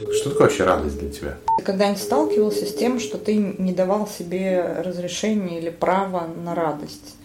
[0.00, 1.36] Что такое вообще радость для тебя?
[1.58, 7.16] Ты когда-нибудь сталкивался с тем, что ты не давал себе разрешения или права на радость?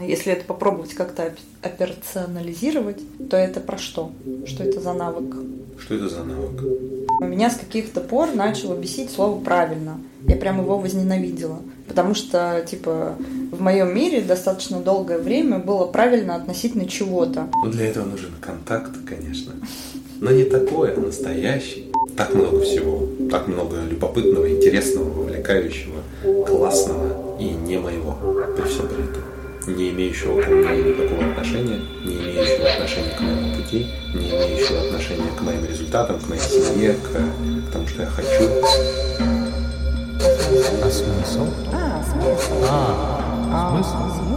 [0.00, 2.98] Если это попробовать как-то операционализировать,
[3.28, 4.12] то это про что?
[4.46, 5.34] Что это за навык?
[5.78, 6.62] Что это за навык?
[7.20, 10.00] Меня с каких-то пор начало бесить слово «правильно».
[10.26, 11.58] Я прям его возненавидела.
[11.88, 13.16] Потому что, типа,
[13.50, 17.48] в моем мире достаточно долгое время было правильно относительно чего-то.
[17.62, 19.52] Ну, для этого нужен контакт, конечно.
[20.20, 21.92] Но не такой, а настоящий.
[22.16, 23.06] Так много всего.
[23.30, 26.02] Так много любопытного, интересного, вовлекающего,
[26.46, 28.16] классного и не моего.
[28.56, 29.22] При всем при этом
[29.66, 35.30] не имеющего ко мне никакого отношения, не имеющего отношения к моему пути, не имеющего отношения
[35.38, 38.44] к моим результатам, к моей семье, к, к тому, что я хочу.
[40.82, 41.46] А смысл?
[41.72, 42.64] А, смысл.
[42.68, 44.31] А, смысл?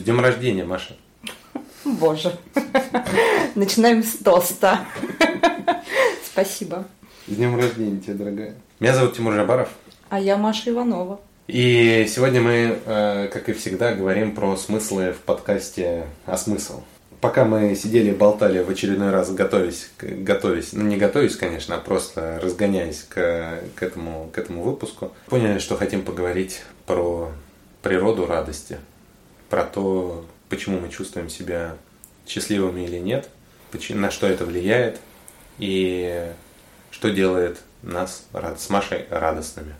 [0.00, 0.96] С днем рождения, Маша.
[1.84, 2.32] Боже.
[3.54, 4.86] Начинаем с тоста.
[6.24, 6.86] Спасибо.
[7.28, 8.54] С днем рождения тебя, дорогая.
[8.78, 9.68] Меня зовут Тимур Жабаров.
[10.08, 11.20] А я Маша Иванова.
[11.48, 16.80] И сегодня мы, э, как и всегда, говорим про смыслы в подкасте «А смысл?».
[17.20, 21.78] Пока мы сидели и болтали в очередной раз, готовясь, готовясь, ну не готовясь, конечно, а
[21.78, 27.32] просто разгоняясь к, к, этому, к этому выпуску, поняли, что хотим поговорить про
[27.82, 28.78] природу радости,
[29.50, 31.76] про то, почему мы чувствуем себя
[32.26, 33.28] счастливыми или нет,
[33.90, 35.00] на что это влияет
[35.58, 36.32] и
[36.90, 39.74] что делает нас с Машей радостными.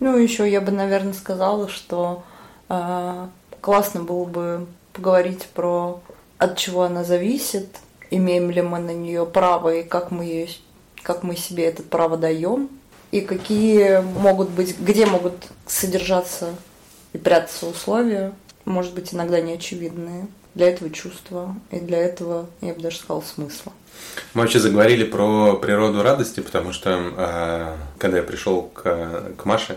[0.00, 2.24] Ну, еще я бы, наверное, сказала, что
[2.68, 3.26] э,
[3.60, 6.02] классно было бы поговорить про
[6.38, 7.68] от чего она зависит,
[8.10, 10.48] имеем ли мы на нее право и как мы, ее,
[11.02, 12.68] как мы себе это право даем,
[13.12, 15.34] и какие могут быть, где могут
[15.66, 16.54] содержаться
[17.12, 18.32] и прятаться условия,
[18.64, 23.72] может быть, иногда неочевидные для этого чувства и для этого, я бы даже сказала, смысла.
[24.34, 29.76] Мы вообще заговорили про природу радости, потому что э, когда я пришел к, к Маше,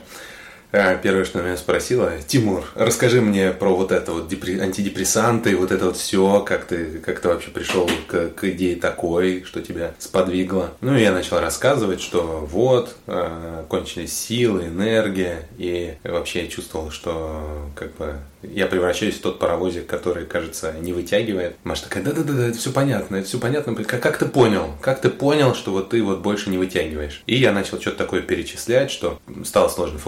[1.01, 5.97] первое, что меня спросила, Тимур, расскажи мне про вот это вот антидепрессанты, вот это вот
[5.97, 10.71] все, как ты, как ты вообще пришел к, к идее такой, что тебя сподвигло.
[10.81, 16.91] Ну и я начал рассказывать, что вот, э, кончились силы, энергия, и вообще я чувствовал,
[16.91, 18.15] что как бы
[18.51, 21.55] я превращаюсь в тот паровозик, который, кажется, не вытягивает.
[21.63, 23.75] Маша такая, да-да-да, это все понятно, это все понятно.
[23.83, 24.75] Как, как ты понял?
[24.81, 27.23] Как ты понял, что вот ты вот больше не вытягиваешь?
[27.25, 29.99] И я начал что-то такое перечислять, что стало сложно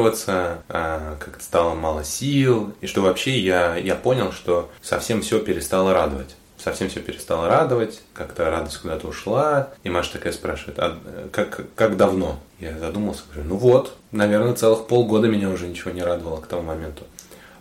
[0.00, 5.40] фокусироваться, а, как-то стало мало сил, и что вообще я, я понял, что совсем все
[5.40, 9.70] перестало радовать совсем все перестало радовать, как-то радость куда-то ушла.
[9.82, 10.98] И Маша такая спрашивает, а
[11.32, 12.38] как, как давно?
[12.58, 16.60] Я задумался, говорю, ну вот, наверное, целых полгода меня уже ничего не радовало к тому
[16.60, 17.04] моменту.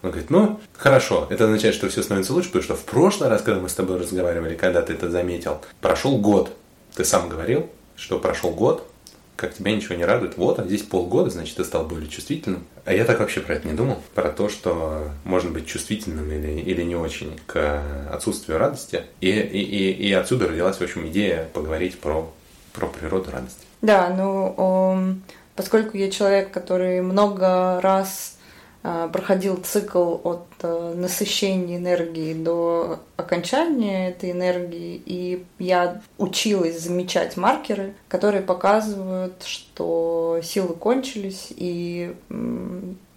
[0.01, 3.41] Он говорит, ну, хорошо, это означает, что все становится лучше, потому что в прошлый раз,
[3.41, 6.51] когда мы с тобой разговаривали, когда ты это заметил, прошел год.
[6.94, 8.85] Ты сам говорил, что прошел год,
[9.39, 10.38] как тебя ничего не радует.
[10.38, 12.66] Вот, а здесь полгода, значит, ты стал более чувствительным.
[12.83, 14.01] А я так вообще про это не думал.
[14.13, 19.03] Про то, что можно быть чувствительным или, или не очень к отсутствию радости.
[19.22, 22.29] И, и, и, и отсюда родилась, в общем, идея поговорить про,
[22.73, 23.66] про природу радости.
[23.81, 25.16] Да, ну,
[25.56, 28.38] поскольку я человек, который много раз
[28.81, 37.94] проходил цикл от э, насыщения энергии до окончания этой энергии, и я училась замечать маркеры,
[38.07, 42.16] которые показывают, что силы кончились, и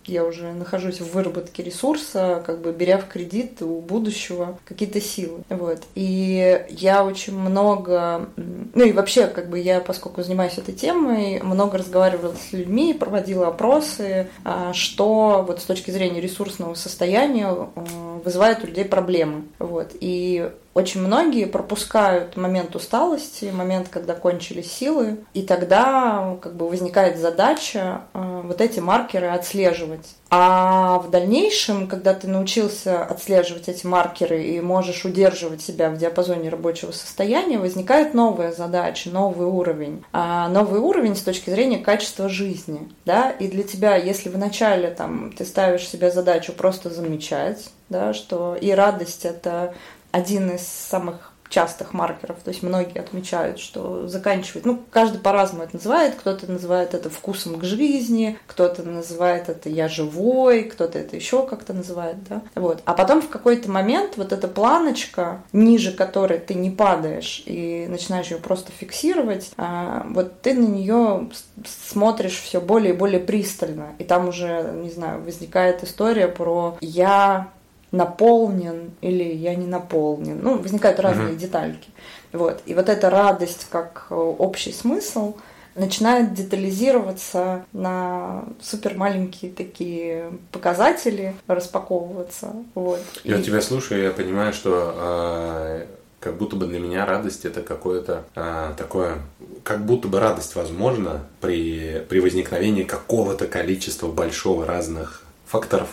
[0.06, 5.42] я уже нахожусь в выработке ресурса, как бы беря в кредит у будущего какие-то силы.
[5.48, 5.82] Вот.
[5.94, 11.78] И я очень много, ну и вообще, как бы я, поскольку занимаюсь этой темой, много
[11.78, 17.84] разговаривала с людьми, проводила опросы, а, что вот с точки зрения ресурсного состояния э,
[18.24, 19.44] вызывает у людей проблемы.
[19.58, 19.92] Вот.
[20.00, 27.18] И очень многие пропускают момент усталости, момент, когда кончились силы, и тогда как бы возникает
[27.18, 30.06] задача э, вот эти маркеры отслеживать.
[30.30, 36.48] А в дальнейшем, когда ты научился отслеживать эти маркеры и можешь удерживать себя в диапазоне
[36.48, 40.02] рабочего состояния, возникает новая задача, новый уровень.
[40.14, 42.88] А новый уровень с точки зрения качества жизни.
[43.04, 43.30] Да?
[43.30, 48.70] И для тебя, если вначале там, ты ставишь себе задачу просто замечать, да, что и
[48.70, 49.74] радость это
[50.12, 52.38] один из самых частых маркеров.
[52.42, 56.14] То есть многие отмечают, что заканчивает, ну, каждый по-разному это называет.
[56.14, 61.74] Кто-то называет это вкусом к жизни, кто-то называет это я живой, кто-то это еще как-то
[61.74, 62.42] называет, да.
[62.54, 62.82] Вот.
[62.86, 68.30] А потом в какой-то момент вот эта планочка, ниже которой ты не падаешь и начинаешь
[68.30, 71.28] ее просто фиксировать, а, вот ты на нее
[71.66, 73.90] смотришь все более и более пристально.
[73.98, 77.52] И там уже, не знаю, возникает история про я
[77.92, 80.40] наполнен или я не наполнен.
[80.42, 81.90] Ну, возникают разные детальки.
[82.32, 82.62] Вот.
[82.66, 85.34] И вот эта радость как э, общий смысл
[85.74, 92.52] начинает детализироваться на супер маленькие такие показатели, распаковываться.
[92.74, 93.00] Вот.
[93.24, 93.42] Я и...
[93.42, 95.86] тебя слушаю, я понимаю, что э,
[96.20, 99.18] как будто бы для меня радость это какое-то э, такое,
[99.62, 105.88] как будто бы радость возможна при, при возникновении какого-то количества большого разных факторов.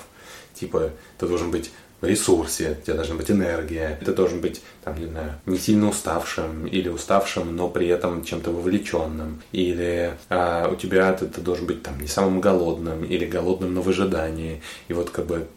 [0.53, 5.07] Типа, ты должен быть ресурсе, у тебя должна быть энергия, ты должен быть, там, не
[5.07, 11.11] знаю, не сильно уставшим или уставшим, но при этом чем-то вовлеченным, или а, у тебя
[11.13, 15.09] ты, ты должен быть там не самым голодным или голодным, но в ожидании, и вот
[15.09, 15.47] как бы,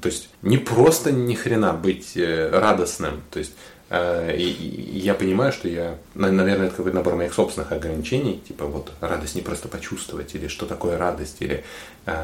[0.00, 3.52] то есть не просто ни хрена быть э, радостным, то есть
[3.88, 8.92] э, и, я понимаю, что я, наверное, это какой-то набор моих собственных ограничений, типа вот
[9.00, 11.64] радость не просто почувствовать, или что такое радость, или
[12.04, 12.14] э,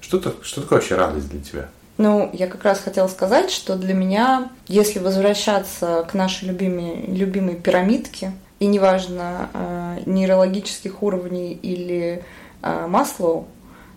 [0.00, 1.68] что, -то, что такое вообще радость для тебя?
[1.98, 7.54] Ну, я как раз хотела сказать, что для меня, если возвращаться к нашей любимой, любимой
[7.54, 12.22] пирамидке, и неважно, э, нейрологических уровней или
[12.62, 13.46] э, Маслоу,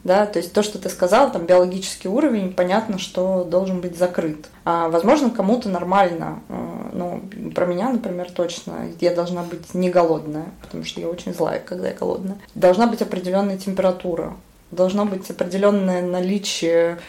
[0.03, 4.47] да, то есть то, что ты сказал, там биологический уровень, понятно, что должен быть закрыт.
[4.63, 7.21] А, возможно, кому-то нормально, э, ну,
[7.53, 11.89] про меня, например, точно, я должна быть не голодная, потому что я очень злая, когда
[11.89, 12.37] я голодная.
[12.55, 14.33] Должна быть определенная температура,
[14.71, 16.99] должно быть определенное наличие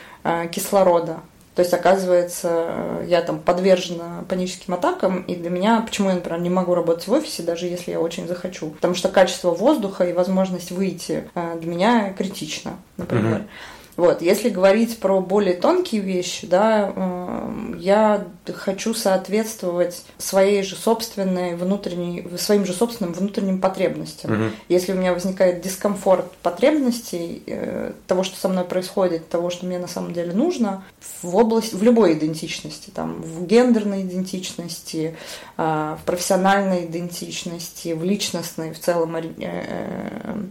[0.52, 1.20] кислорода.
[1.54, 6.40] То есть, оказывается, э, я там подвержена паническим атакам, и для меня, почему я, например,
[6.40, 10.12] не могу работать в офисе, даже если я очень захочу, потому что качество воздуха и
[10.12, 13.38] возможность выйти э, для меня критично, например.
[13.38, 13.48] Mm-hmm.
[14.00, 21.54] Вот, если говорить про более тонкие вещи, да, э, я хочу соответствовать своей же собственной
[21.54, 24.32] внутренней, своим же собственным внутренним потребностям.
[24.32, 24.50] Угу.
[24.70, 29.78] Если у меня возникает дискомфорт потребностей, э, того, что со мной происходит, того, что мне
[29.78, 30.82] на самом деле нужно,
[31.20, 35.14] в области, в любой идентичности, там, в гендерной идентичности,
[35.58, 39.14] э, в профессиональной идентичности, в личностной, в целом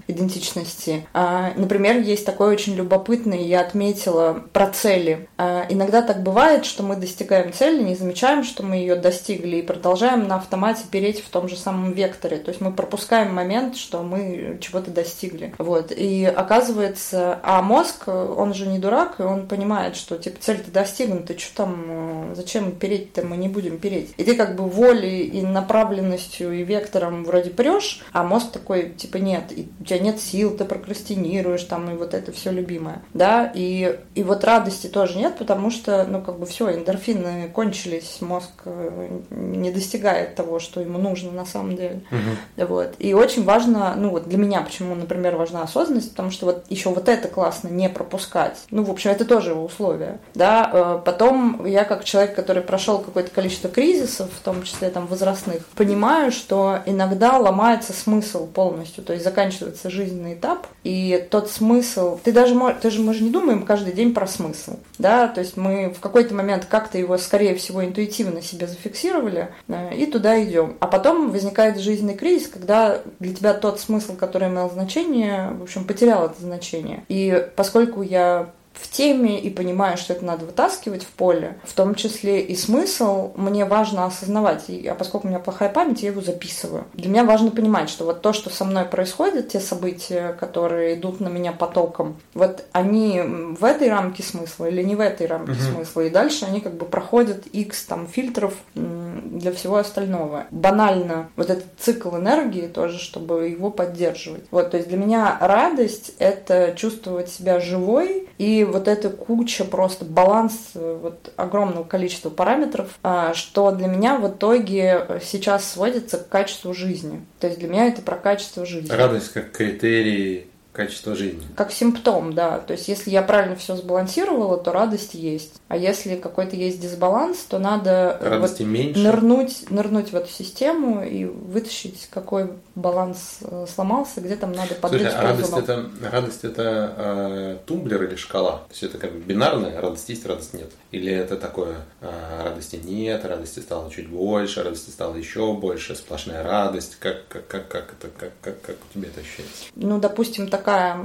[0.07, 1.07] идентичности.
[1.15, 5.27] А, например, есть такой очень любопытный я отметила про цели.
[5.37, 9.61] А, иногда так бывает, что мы достигаем цели, не замечаем, что мы ее достигли, и
[9.61, 12.37] продолжаем на автомате переть в том же самом векторе.
[12.37, 15.53] То есть мы пропускаем момент, что мы чего-то достигли.
[15.57, 15.91] Вот.
[15.91, 21.37] И оказывается, а мозг, он же не дурак, и он понимает, что типа цель-то достигнута,
[21.37, 24.13] что там, э, зачем переть-то, мы не будем переть.
[24.17, 29.17] И ты как бы волей и направленностью и вектором вроде прешь, а мозг такой, типа,
[29.17, 33.01] нет, и у тебя нет сил, ты прокрастинируешь, там, и вот это все любимое.
[33.19, 38.19] Да, и, и вот радости тоже нет, потому что, ну, как бы все, эндорфины кончились,
[38.21, 41.99] мозг э, не достигает того, что ему нужно на самом деле.
[42.11, 42.65] Угу.
[42.67, 42.95] Вот.
[42.97, 46.91] И очень важно, ну, вот для меня, почему, например, важна осознанность, потому что вот еще
[46.91, 48.57] вот это классно не пропускать.
[48.71, 50.69] Ну, в общем, это тоже условие, да.
[50.71, 55.65] Э, потом я, как человек, который прошел какое-то количество кризисов, в том числе там возрастных,
[55.75, 62.31] понимаю, что иногда ломается смысл полностью, то есть заканчивается жизненный этап, и тот смысл, ты
[62.31, 65.91] даже, ты же можешь же не думаем каждый день про смысл, да, то есть мы
[65.95, 70.77] в какой-то момент как-то его, скорее всего, интуитивно себе зафиксировали э, и туда идем.
[70.79, 75.85] А потом возникает жизненный кризис, когда для тебя тот смысл, который имел значение, в общем,
[75.85, 77.03] потерял это значение.
[77.09, 81.95] И поскольку я в теме и понимаю, что это надо вытаскивать в поле, в том
[81.95, 84.65] числе и смысл, мне важно осознавать.
[84.69, 86.85] а поскольку у меня плохая память, я его записываю.
[86.93, 91.19] Для меня важно понимать, что вот то, что со мной происходит, те события, которые идут
[91.19, 95.61] на меня потоком, вот они в этой рамке смысла или не в этой рамке угу.
[95.61, 96.01] смысла.
[96.01, 100.45] И дальше они как бы проходят X там фильтров для всего остального.
[100.51, 104.43] Банально вот этот цикл энергии тоже, чтобы его поддерживать.
[104.51, 110.05] Вот, то есть для меня радость— это чувствовать себя живой и вот эта куча, просто
[110.05, 116.29] баланс э, вот огромного количества параметров, а, что для меня в итоге сейчас сводится к
[116.29, 117.25] качеству жизни.
[117.39, 118.91] То есть для меня это про качество жизни.
[118.91, 121.45] Радость как критерий качество жизни.
[121.55, 122.59] Как симптом, да.
[122.59, 125.59] То есть, если я правильно все сбалансировала, то радость есть.
[125.67, 128.99] А если какой-то есть дисбаланс, то надо Радости вот меньше.
[128.99, 135.01] нырнуть, нырнуть в эту систему и вытащить, какой баланс э, сломался, где там надо подлить
[135.01, 138.59] Слушай, а радость это, радость это э, тумблер или шкала?
[138.67, 140.71] То есть это как бы бинарная, радость есть, радость нет.
[140.91, 146.41] Или это такое, э, радости нет, радости стало чуть больше, радости стало еще больше, сплошная
[146.43, 146.97] радость.
[146.99, 149.65] Как, как, как, как это, как, как, как у тебя это ощущается?
[149.75, 150.97] Ну, допустим, такая такая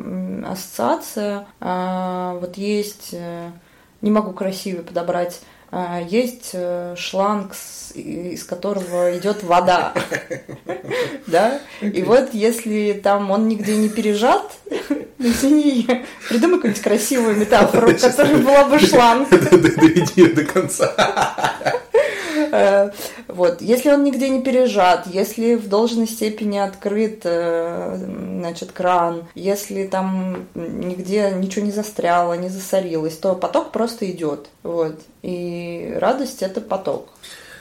[0.46, 1.46] ассоциация.
[1.60, 3.50] А, вот есть, э,
[4.02, 5.40] не могу красивее подобрать,
[5.70, 7.52] а, есть э, шланг,
[7.94, 9.92] из которого идет вода.
[11.26, 11.58] Да?
[11.80, 14.52] И вот если там он нигде не пережат,
[15.18, 19.30] извини, придумай какую-нибудь красивую метафору, которая была бы шланг.
[19.30, 20.94] Доведи ее до конца.
[22.52, 22.90] Э,
[23.28, 23.60] Вот.
[23.60, 30.46] Если он нигде не пережат, если в должной степени открыт э, значит, кран, если там
[30.54, 34.48] нигде ничего не застряло, не засорилось, то поток просто идет.
[34.62, 35.00] Вот.
[35.22, 37.08] И радость– это поток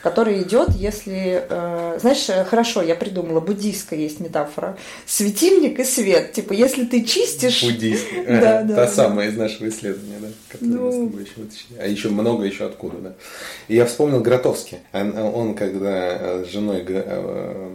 [0.04, 1.46] который идет, если...
[1.50, 4.78] э, знаешь, э, хорошо, я придумала, буддийская есть метафора.
[5.06, 6.34] Светильник и свет.
[6.34, 7.64] Типа, если ты чистишь...
[7.64, 8.06] Буддист.
[8.28, 11.08] Да, Ага, да, Та самая из нашего исследования, да, которую мы с Ну.
[11.08, 11.78] тобой еще вытащили.
[11.80, 13.14] А еще много еще откуда, да.
[13.68, 14.80] И я вспомнил Гротовский.
[14.92, 17.70] Он, когда э, с женой э,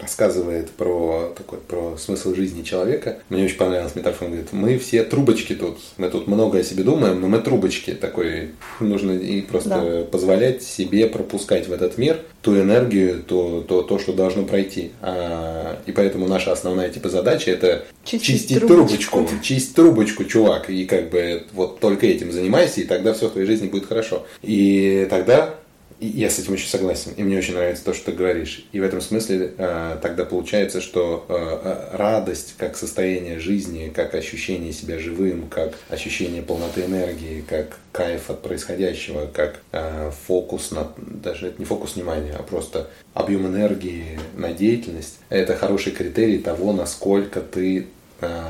[0.00, 3.18] рассказывает про такой про смысл жизни человека.
[3.28, 4.26] Мне очень понравилась метафора.
[4.26, 5.78] Он говорит, мы все трубочки тут.
[5.96, 7.92] Мы тут много о себе думаем, но мы трубочки.
[7.92, 13.98] Такой нужно и просто позволять себе пропускать в этот мир ту энергию, то, то, то
[13.98, 14.92] что должно пройти.
[15.00, 19.16] А, и поэтому наша основная типа задача это Чистить чистить, трубочку.
[19.16, 19.42] трубочку.
[19.42, 20.70] Чисть трубочку, чувак.
[20.70, 24.24] И как бы вот только этим занимайся, и тогда все в твоей жизни будет хорошо.
[24.42, 25.56] И тогда
[25.98, 28.66] и я с этим очень согласен, и мне очень нравится то, что ты говоришь.
[28.72, 34.14] И в этом смысле э, тогда получается, что э, э, радость как состояние жизни, как
[34.14, 40.92] ощущение себя живым, как ощущение полноты энергии, как кайф от происходящего, как э, фокус на
[40.98, 46.74] даже это не фокус внимания, а просто объем энергии на деятельность, это хороший критерий того,
[46.74, 47.86] насколько ты
[48.20, 48.42] э,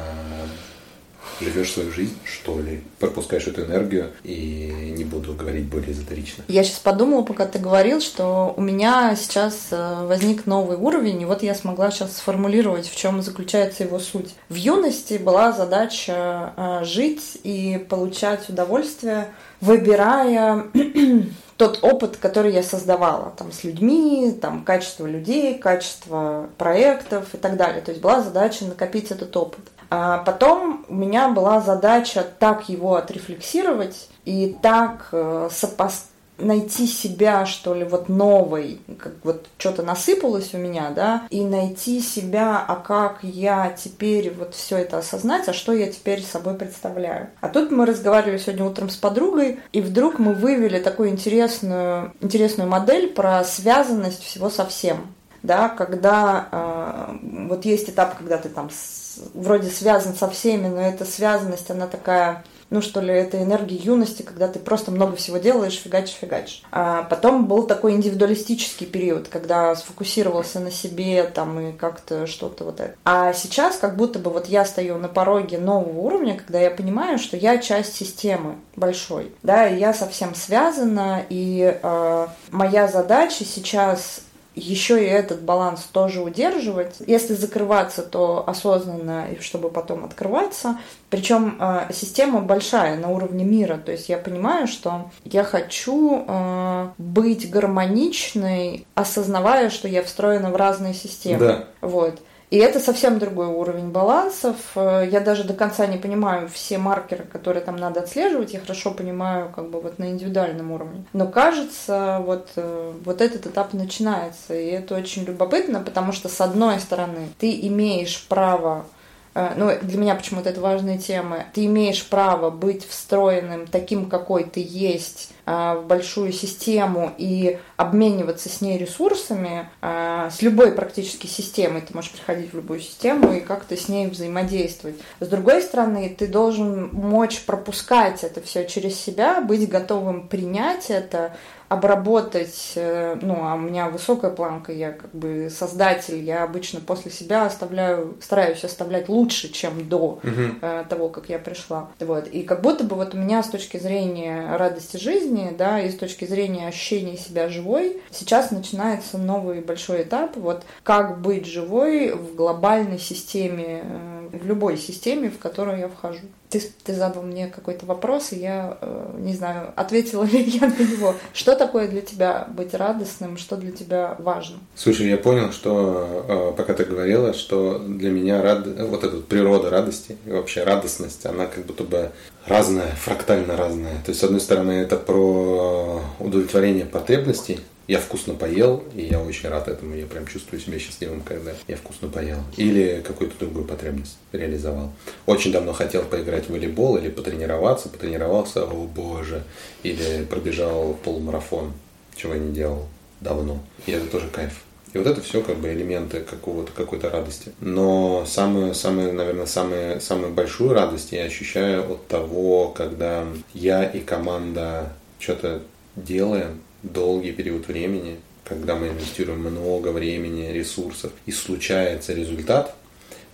[1.41, 6.45] живешь свою жизнь, что ли, пропускаешь эту энергию, и не буду говорить более эзотерично.
[6.49, 11.25] Я сейчас подумала, пока ты говорил, что у меня сейчас э, возник новый уровень, и
[11.25, 14.35] вот я смогла сейчас сформулировать, в чем заключается его суть.
[14.49, 19.29] В юности была задача э, жить и получать удовольствие,
[19.61, 20.65] выбирая
[21.57, 27.57] тот опыт, который я создавала, там, с людьми, там, качество людей, качество проектов и так
[27.57, 27.81] далее.
[27.81, 29.61] То есть была задача накопить этот опыт.
[29.91, 37.47] А потом у меня была задача так его отрефлексировать и так э, сопоставить найти себя,
[37.47, 42.77] что ли, вот новой, как вот что-то насыпалось у меня, да, и найти себя, а
[42.77, 47.29] как я теперь вот все это осознать, а что я теперь собой представляю.
[47.41, 52.69] А тут мы разговаривали сегодня утром с подругой, и вдруг мы вывели такую интересную, интересную
[52.69, 55.16] модель про связанность всего со всем.
[55.47, 60.81] Да, когда э, вот есть этап, когда ты там с- вроде связан со всеми, но
[60.81, 65.39] эта связанность, она такая ну что ли, это энергия юности, когда ты просто много всего
[65.39, 66.63] делаешь, фигачишь, фигачишь.
[66.73, 72.81] А потом был такой индивидуалистический период, когда сфокусировался на себе там и как-то что-то вот
[72.81, 72.97] это.
[73.05, 77.19] А сейчас как будто бы вот я стою на пороге нового уровня, когда я понимаю,
[77.19, 84.23] что я часть системы большой, да, и я совсем связана, и э, моя задача сейчас
[84.57, 86.97] еще и этот баланс тоже удерживать.
[87.07, 90.79] Если закрываться, то осознанно, чтобы потом открываться.
[91.11, 93.77] Причем э, система большая на уровне мира.
[93.77, 100.57] То есть я понимаю, что я хочу э, быть гармоничной, осознавая, что я встроена в
[100.57, 101.39] разные системы.
[101.39, 101.65] Да.
[101.83, 102.19] Вот.
[102.51, 104.57] И это совсем другой уровень балансов.
[104.77, 108.53] Э, Я даже до конца не понимаю все маркеры, которые там надо отслеживать.
[108.53, 111.05] Я хорошо понимаю как бы вот на индивидуальном уровне.
[111.13, 114.55] Но кажется, вот, э, вот этот этап начинается.
[114.55, 118.87] И это очень любопытно, потому что с одной стороны ты имеешь право
[119.35, 121.47] э, ну, для меня почему-то это важная тема.
[121.53, 128.61] Ты имеешь право быть встроенным таким, какой ты есть, в большую систему и обмениваться с
[128.61, 131.83] ней ресурсами, э, с любой практически системой.
[131.83, 134.97] Ты можешь приходить в любую систему и как-то с ней взаимодействовать.
[135.21, 141.37] С другой стороны, ты должен мочь пропускать это все через себя, быть готовым принять это,
[141.69, 147.11] обработать, э, ну, а у меня высокая планка, я как бы создатель, я обычно после
[147.11, 151.91] себя оставляю, стараюсь оставлять лучше, чем до э, того, как я пришла.
[151.99, 152.29] Вот.
[152.29, 155.97] И как будто бы вот у меня с точки зрения радости жизни, да, и с
[155.97, 162.35] точки зрения ощущения себя живой, сейчас начинается новый большой этап, вот как быть живой в
[162.35, 166.21] глобальной системе, э, в любой системе, в которую я вхожу.
[166.49, 170.83] Ты, ты задал мне какой-то вопрос, и я э, не знаю, ответила ли я на
[170.83, 171.15] него.
[171.33, 174.59] Что такое для тебя быть радостным, что для тебя важно?
[174.75, 178.67] Слушай, я понял, что э, пока ты говорила, что для меня рад...
[178.67, 182.11] вот эта природа радости и вообще радостность, она как будто бы
[182.47, 184.03] разная, фрактально разная.
[184.05, 187.61] То есть, с одной стороны, это про удовлетворение потребностей.
[187.89, 189.95] Я вкусно поел, и я очень рад этому.
[189.95, 192.39] Я прям чувствую себя счастливым, когда я вкусно поел.
[192.57, 194.93] Или какую-то другую потребность реализовал.
[195.27, 197.89] Очень давно хотел поиграть в волейбол или потренироваться.
[197.89, 199.45] Потренировался, о боже.
[199.85, 201.75] Или пробежал полумарафон,
[202.17, 202.89] чего я не делал
[203.21, 203.61] давно.
[203.87, 204.66] И это тоже кайф.
[204.97, 207.53] И вот это все как бы элементы какого-то, какой-то радости.
[207.61, 214.01] Но самую, самую, наверное, самую, самую большую радость я ощущаю от того, когда я и
[214.01, 215.61] команда что-то
[215.97, 222.75] делаем долгий период времени, когда мы инвестируем много времени, ресурсов, и случается результат,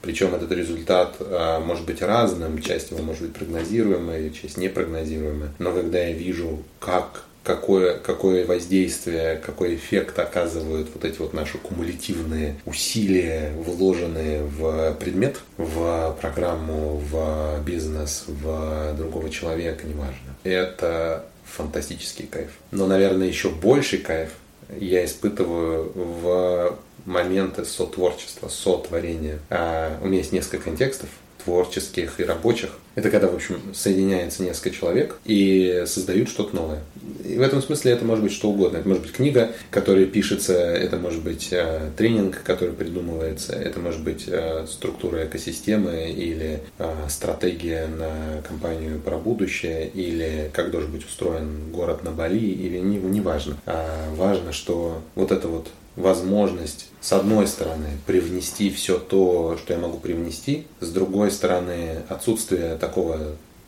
[0.01, 5.53] причем этот результат а, может быть разным, часть его может быть прогнозируемая, часть непрогнозируемая.
[5.61, 11.59] Но когда я вижу, как какое, какое воздействие, какой эффект оказывают вот эти вот наши
[11.59, 20.37] кумулятивные усилия, вложенные в предмет, в программу, в бизнес, в другого человека, неважно.
[20.45, 22.51] Это фантастический кайф.
[22.71, 24.31] Но, наверное, еще больший кайф
[24.79, 29.39] я испытываю в моменты сотворчества, сотворения.
[29.51, 31.09] А у меня есть несколько контекстов
[31.45, 32.71] творческих и рабочих.
[32.95, 36.81] Это когда, в общем, соединяется несколько человек и создают что-то новое.
[37.25, 38.79] И в этом смысле это может быть что угодно.
[38.79, 44.03] Это может быть книга, которая пишется, это может быть э, тренинг, который придумывается, это может
[44.03, 51.07] быть э, структура экосистемы или э, стратегия на компанию про будущее, или как должен быть
[51.07, 53.57] устроен город на Бали, или не, не важно.
[53.65, 59.79] А важно, что вот это вот возможность, с одной стороны, привнести все то, что я
[59.79, 63.19] могу привнести, с другой стороны, отсутствие такого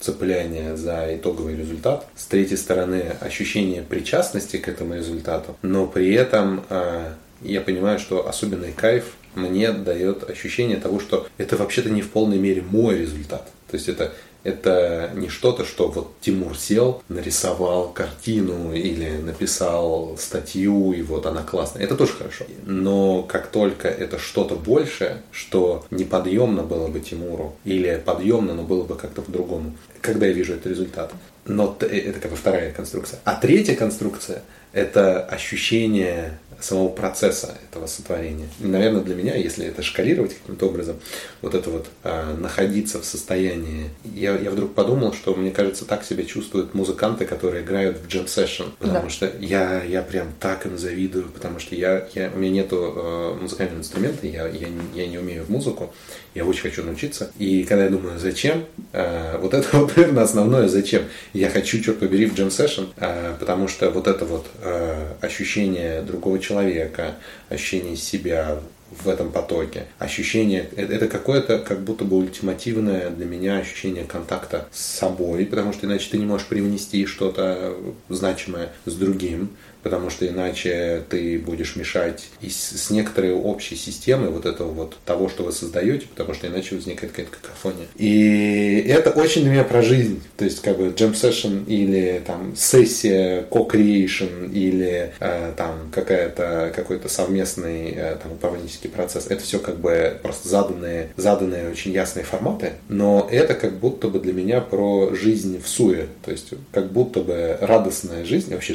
[0.00, 6.64] цепляния за итоговый результат, с третьей стороны, ощущение причастности к этому результату, но при этом
[6.68, 12.10] э, я понимаю, что особенный кайф мне дает ощущение того, что это вообще-то не в
[12.10, 13.50] полной мере мой результат.
[13.70, 14.12] То есть это
[14.44, 21.42] это не что-то, что вот Тимур сел, нарисовал картину или написал статью, и вот она
[21.42, 21.82] классная.
[21.82, 22.44] Это тоже хорошо.
[22.64, 28.84] Но как только это что-то большее, что неподъемно было бы Тимуру, или подъемно, но было
[28.84, 29.72] бы как-то по-другому,
[30.04, 31.12] когда я вижу этот результат.
[31.46, 33.18] Но это как бы вторая конструкция.
[33.24, 34.42] А третья конструкция–
[34.72, 38.48] это ощущение самого процесса этого сотворения.
[38.60, 40.96] И, наверное, для меня, если это шкалировать каким-то образом,
[41.42, 43.90] вот это вот а, находиться в состоянии...
[44.04, 48.72] Я, я вдруг подумал, что, мне кажется, так себя чувствуют музыканты, которые играют в джем-сессион.
[48.78, 49.10] Потому да.
[49.10, 53.38] что я, я прям так им завидую, потому что я, я, у меня нету э,
[53.40, 55.92] музыкального инструмента, я, я, я не умею в музыку,
[56.34, 57.30] я очень хочу научиться.
[57.38, 61.04] И когда я думаю, зачем, э, вот это вот, наверное, основное, зачем.
[61.32, 66.38] Я хочу, черт побери, в джем-сессион, э, потому что вот это вот э, ощущение другого
[66.38, 67.14] человека,
[67.48, 68.58] ощущение себя
[68.90, 69.86] в этом потоке.
[69.98, 75.72] Ощущение, э, это какое-то как будто бы ультимативное для меня ощущение контакта с собой, потому
[75.72, 77.76] что иначе ты не можешь привнести что-то
[78.08, 79.50] значимое с другим
[79.84, 85.28] потому что иначе ты будешь мешать и с, некоторой общей системой вот этого вот того,
[85.28, 87.86] что вы создаете, потому что иначе возникает какая-то какофония.
[87.96, 90.22] И это очень для меня про жизнь.
[90.36, 97.08] То есть как бы jam session или там сессия co-creation или э, там какая-то какой-то
[97.08, 99.26] совместный э, там управленческий процесс.
[99.28, 104.18] Это все как бы просто заданные, заданные очень ясные форматы, но это как будто бы
[104.18, 106.06] для меня про жизнь в суе.
[106.24, 108.74] То есть как будто бы радостная жизнь, вообще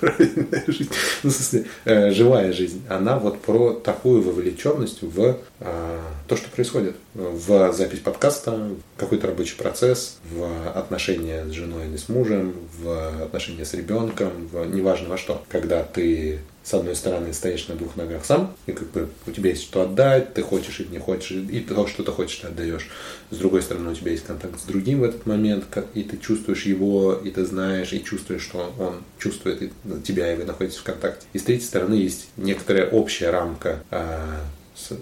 [0.00, 0.90] правильная жизнь,
[1.22, 5.98] ну, в смысле, э, живая жизнь, она вот про такую вовлеченность в э,
[6.28, 12.08] то, что происходит, в запись подкаста, какой-то рабочий процесс, в отношения с женой или с
[12.08, 15.42] мужем, в отношения с ребенком, в неважно во что.
[15.48, 19.50] Когда ты с одной стороны стоишь на двух ногах сам, и как бы у тебя
[19.50, 22.88] есть что отдать, ты хочешь или не хочешь, и то, что ты хочешь, ты отдаешь.
[23.30, 26.66] С другой стороны, у тебя есть контакт с другим в этот момент, и ты чувствуешь
[26.66, 29.72] его, и ты знаешь, и чувствуешь, что он чувствует
[30.04, 31.26] тебя, и вы находитесь в контакте.
[31.32, 34.40] И с третьей стороны есть некоторая общая рамка а,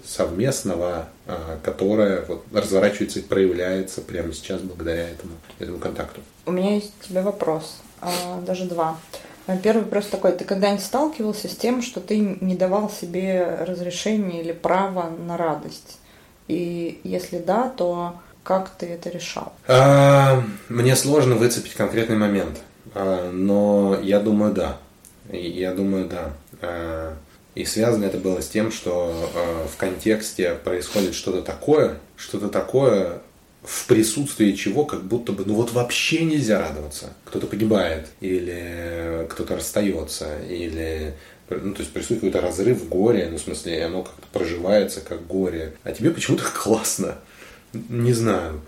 [0.05, 6.21] совместного, а, которая вот разворачивается и проявляется прямо сейчас благодаря этому, этому контакту.
[6.45, 8.97] У меня есть тебе вопрос, а, даже два.
[9.63, 14.51] Первый вопрос такой, ты когда-нибудь сталкивался с тем, что ты не давал себе разрешения или
[14.51, 15.97] права на радость?
[16.47, 19.53] И если да, то как ты это решал?
[19.67, 22.59] А, мне сложно выцепить конкретный момент,
[22.93, 24.77] а, но я думаю, да.
[25.31, 26.33] Я думаю, да.
[26.61, 27.13] А,
[27.55, 29.13] и связано это было с тем, что
[29.71, 33.19] в контексте происходит что-то такое, что-то такое,
[33.63, 37.13] в присутствии чего как будто бы, ну вот вообще нельзя радоваться.
[37.25, 41.13] Кто-то погибает, или кто-то расстается, или
[41.49, 45.73] ну, то есть присутствует какой-то разрыв, горе, ну, в смысле, оно как-то проживается как горе,
[45.83, 47.17] а тебе почему-то классно.
[47.73, 48.61] Не знаю.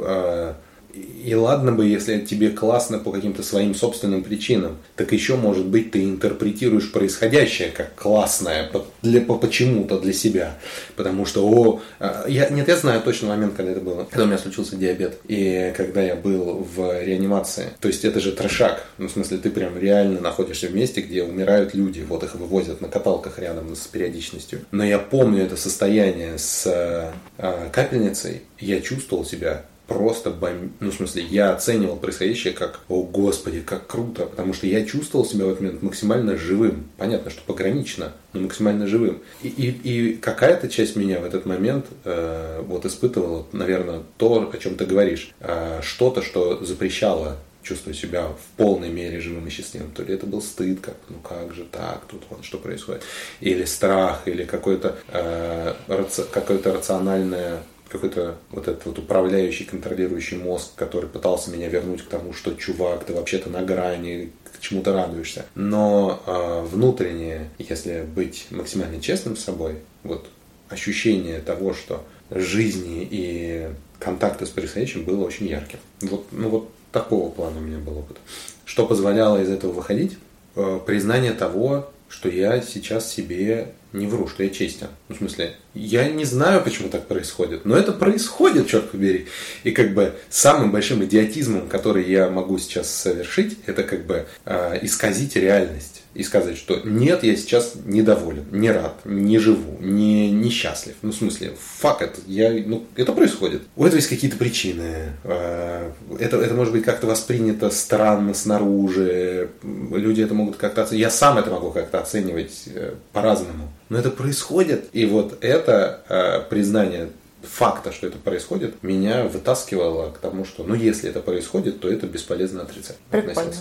[0.94, 5.66] А, и ладно бы, если тебе классно по каким-то своим собственным причинам, так еще, может
[5.66, 8.70] быть, ты интерпретируешь происходящее как классное
[9.02, 10.58] для, по почему-то для себя.
[10.96, 14.28] Потому что, о, а, я, нет, я знаю точно момент, когда это было, когда у
[14.28, 17.70] меня случился диабет, и когда я был в реанимации.
[17.80, 18.86] То есть это же трешак.
[18.98, 22.82] Ну, в смысле, ты прям реально находишься в месте, где умирают люди, вот их вывозят
[22.82, 24.62] на каталках рядом с периодичностью.
[24.72, 30.72] Но я помню это состояние с э, капельницей, я чувствовал себя просто бом...
[30.80, 35.26] ну, в смысле, я оценивал происходящее как, о господи, как круто, потому что я чувствовал
[35.26, 36.86] себя в этот момент максимально живым.
[36.98, 39.20] Понятно, что погранично, но максимально живым.
[39.44, 44.58] И, и, и какая-то часть меня в этот момент э, вот испытывала, наверное, то, о
[44.58, 49.92] чем ты говоришь, э, что-то, что запрещало чувствовать себя в полной мере живым и счастливым.
[49.92, 53.04] То ли это был стыд, как, ну как же так, тут вот что происходит.
[53.40, 60.72] Или страх, или какое-то э, раци, какое-то рациональное какой-то вот этот вот управляющий, контролирующий мозг,
[60.76, 65.46] который пытался меня вернуть к тому, что чувак, ты вообще-то на грани, к чему-то радуешься.
[65.56, 70.28] Но э, внутреннее, если быть максимально честным с собой, вот
[70.70, 73.68] ощущение того, что жизни и
[74.00, 75.80] контакта с происходящим было очень ярким.
[76.02, 78.18] Вот, ну вот такого плана у меня был опыт.
[78.64, 80.18] Что позволяло из этого выходить?
[80.56, 84.88] Э, признание того, что я сейчас себе не вру, что я честен.
[85.08, 89.28] Ну, в смысле, я не знаю, почему так происходит, но это происходит, черт побери.
[89.64, 94.80] И как бы самым большим идиотизмом, который я могу сейчас совершить, это как бы э,
[94.82, 100.96] исказить реальность и сказать, что нет, я сейчас недоволен, не рад, не живу, не несчастлив.
[101.02, 103.62] Ну, в смысле, факт, это, я, ну, это происходит.
[103.76, 105.14] У этого есть какие-то причины.
[105.24, 109.50] А, это, это может быть как-то воспринято странно снаружи.
[109.64, 111.02] Люди это могут как-то оценивать.
[111.02, 113.72] Я сам это могу как-то оценивать э, по-разному.
[113.90, 114.90] Но это происходит.
[114.92, 117.10] И вот это э, признание
[117.44, 122.08] факта, что это происходит, меня вытаскивало к тому, что, ну, если это происходит, то это
[122.08, 122.98] бесполезно отрицать.
[123.10, 123.52] Прикольно.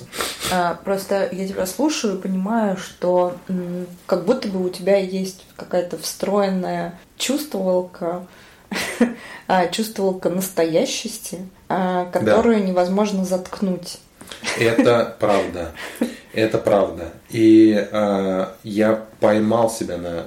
[0.53, 5.47] А, просто я тебя слушаю и понимаю, что м, как будто бы у тебя есть
[5.57, 8.27] какая-то встроенная чувствовалка,
[9.47, 12.67] а, чувствовалка настоящести, а, которую да.
[12.67, 13.99] невозможно заткнуть.
[14.59, 15.73] Это правда.
[16.33, 17.13] Это правда.
[17.31, 20.25] И э, я поймал себя на...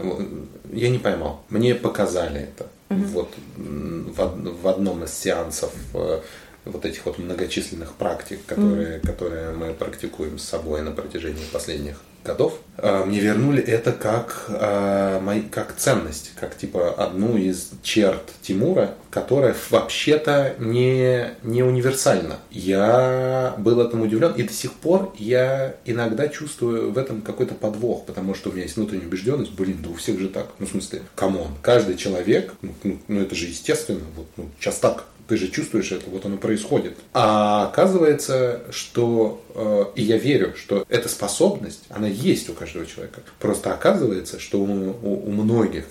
[0.71, 1.41] Я не поймал.
[1.49, 2.67] Мне показали это.
[2.93, 3.05] Угу.
[3.07, 6.21] Вот в, в одном из сеансов э,
[6.65, 9.07] вот этих вот многочисленных практик, которые, угу.
[9.07, 15.41] которые мы практикуем с собой на протяжении последних годов, э, мне вернули это как, э,
[15.51, 22.37] как ценность, как типа одну из черт Тимура, которая вообще-то не, не универсальна.
[22.49, 28.05] Я был этому удивлен, и до сих пор я иногда чувствую в этом какой-то подвох,
[28.05, 30.47] потому что у меня есть внутренняя убежденность, блин, да у всех же так.
[30.59, 34.49] Ну, в смысле, come on, каждый человек, ну, ну, ну это же естественно, вот, ну,
[34.59, 36.95] сейчас так ты же чувствуешь это, вот оно происходит.
[37.11, 43.21] А оказывается, что, э, и я верю, что эта способность, она есть у каждого человека.
[43.39, 45.85] Просто оказывается, что у, у, у многих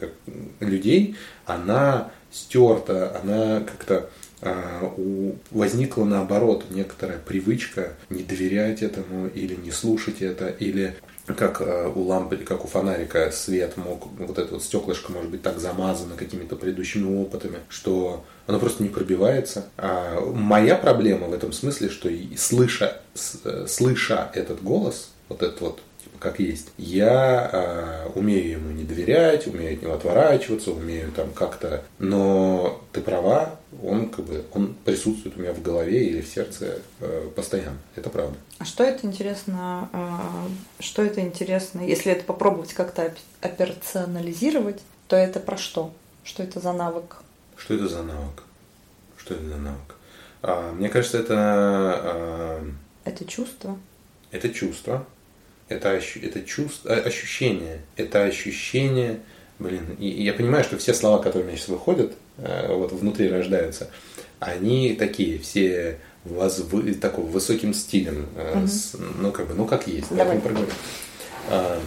[0.61, 4.11] людей она стерта, она как-то
[4.43, 10.95] э, возникла наоборот некоторая привычка не доверять этому или не слушать это, или
[11.27, 15.43] как э, у лампы как у фонарика свет мог, вот это вот стеклышко может быть
[15.43, 19.67] так замазано какими-то предыдущими опытами, что оно просто не пробивается.
[19.77, 23.01] А моя проблема в этом смысле, что слыша,
[23.45, 25.81] э, слыша этот голос, вот этот вот
[26.23, 26.69] как есть.
[26.79, 31.83] Я э, умею ему не доверять, умею от него отворачиваться, умею там как-то.
[31.99, 36.79] Но ты права, он как бы он присутствует у меня в голове или в сердце
[37.01, 37.79] э, постоянно.
[37.97, 38.37] Это правда.
[38.59, 39.91] А что это интересно?
[39.93, 41.81] Э, что это интересно?
[41.81, 45.93] Если это попробовать как-то операционализировать, то это про что?
[46.23, 47.17] Что это за навык?
[47.57, 48.45] Что это за навык?
[49.17, 49.97] Что это за навык?
[50.43, 51.35] А, мне кажется, это...
[51.37, 52.65] А,
[53.05, 53.77] это чувство.
[54.31, 55.05] Это чувство.
[55.73, 57.81] Это, это чувство, э, ощущение.
[57.97, 59.21] Это ощущение...
[59.59, 62.93] Блин, и, и я понимаю, что все слова, которые у меня сейчас выходят, э, вот
[62.93, 63.91] внутри рождаются,
[64.41, 66.63] они такие, все воз,
[67.01, 68.27] такого высоким стилем.
[68.37, 68.67] Угу.
[68.67, 70.15] С, ну, как бы, ну, как есть.
[70.15, 70.41] Давай.
[71.49, 71.81] А,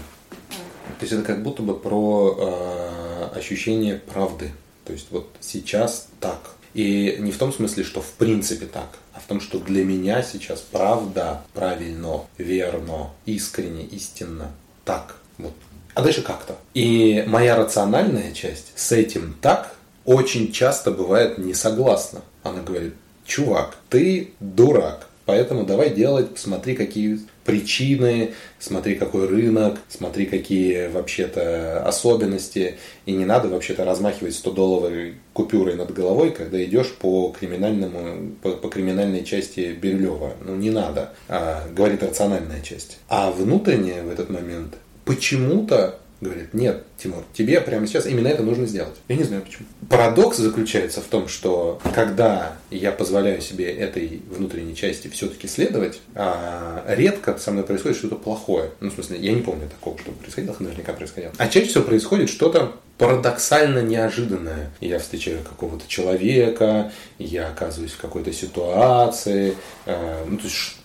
[1.00, 4.52] то есть это как будто бы про а, ощущение правды.
[4.86, 6.52] То есть вот сейчас так.
[6.74, 10.22] И не в том смысле, что в принципе так, а в том, что для меня
[10.22, 14.52] сейчас правда, правильно, верно, искренне, истинно
[14.84, 15.16] так.
[15.38, 15.54] Вот.
[15.94, 16.58] А дальше как-то.
[16.74, 22.22] И моя рациональная часть с этим так очень часто бывает не согласна.
[22.44, 22.94] Она говорит,
[23.26, 31.84] чувак, ты дурак, поэтому давай делать, смотри, какие причины, смотри, какой рынок, смотри, какие вообще-то
[31.88, 32.76] особенности.
[33.06, 38.68] И не надо вообще-то размахивать 100-долларовой купюрой над головой, когда идешь по криминальному, по, по
[38.68, 40.34] криминальной части Бирюлева.
[40.44, 42.98] Ну, не надо, а, говорит рациональная часть.
[43.08, 48.66] А внутренняя в этот момент почему-то говорит, нет, Тимур, тебе прямо сейчас именно это нужно
[48.66, 48.96] сделать.
[49.08, 49.66] Я не знаю почему.
[49.90, 56.84] Парадокс заключается в том, что когда я позволяю себе этой внутренней части все-таки следовать, а,
[56.88, 58.72] редко со мной происходит что-то плохое.
[58.80, 61.34] Ну, в смысле, я не помню такого, что происходило, наверняка происходило.
[61.38, 64.72] А чаще всего происходит что-то парадоксально неожиданное.
[64.80, 69.56] Я встречаю какого-то человека, я оказываюсь в какой-то ситуации,
[69.86, 70.78] э, ну, то есть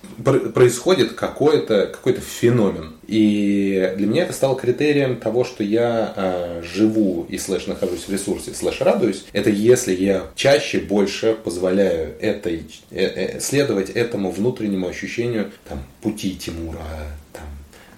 [0.55, 2.95] происходит какой-то какой феномен.
[3.07, 8.13] И для меня это стало критерием того, что я э, живу и слэш нахожусь в
[8.13, 9.25] ресурсе, слэш радуюсь.
[9.33, 16.81] Это если я чаще, больше позволяю этой, э, следовать этому внутреннему ощущению там, пути Тимура,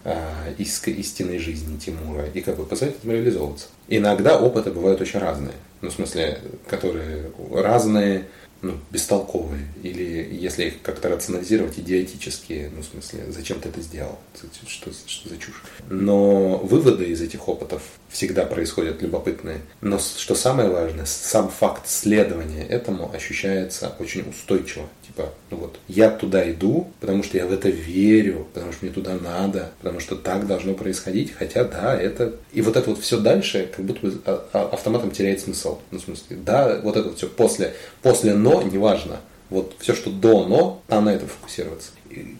[0.04, 3.66] э, истинной жизни Тимура и как бы позволять этому реализовываться.
[3.88, 5.54] Иногда опыты бывают очень разные.
[5.80, 8.26] Ну, в смысле, которые разные,
[8.62, 14.18] ну, бестолковые, или если их как-то рационализировать, идиотические, ну, в смысле, зачем ты это сделал,
[14.66, 15.62] что, что за чушь.
[15.90, 19.60] Но выводы из этих опытов всегда происходят любопытные.
[19.80, 24.86] Но что самое важное, сам факт следования этому ощущается очень устойчиво.
[25.06, 28.94] Типа, ну вот, я туда иду, потому что я в это верю, потому что мне
[28.94, 32.34] туда надо, потому что так должно происходить, хотя да, это...
[32.52, 35.78] И вот это вот все дальше как будто бы а, а, автоматом теряет смысл.
[35.90, 39.20] Ну, в смысле, да, вот это вот все после, после «но» неважно.
[39.50, 41.90] Вот все, что до «но», надо на это фокусироваться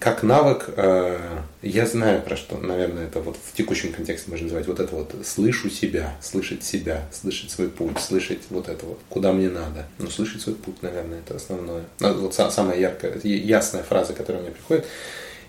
[0.01, 1.19] как навык, э,
[1.63, 5.15] я знаю про что, наверное, это вот в текущем контексте можно называть вот это вот
[5.25, 9.87] слышу себя, слышать себя, слышать свой путь, слышать вот это вот, куда мне надо.
[9.99, 11.85] Ну, слышать свой путь, наверное, это основное.
[12.01, 14.87] Ну, вот самая яркая, ясная фраза, которая мне приходит.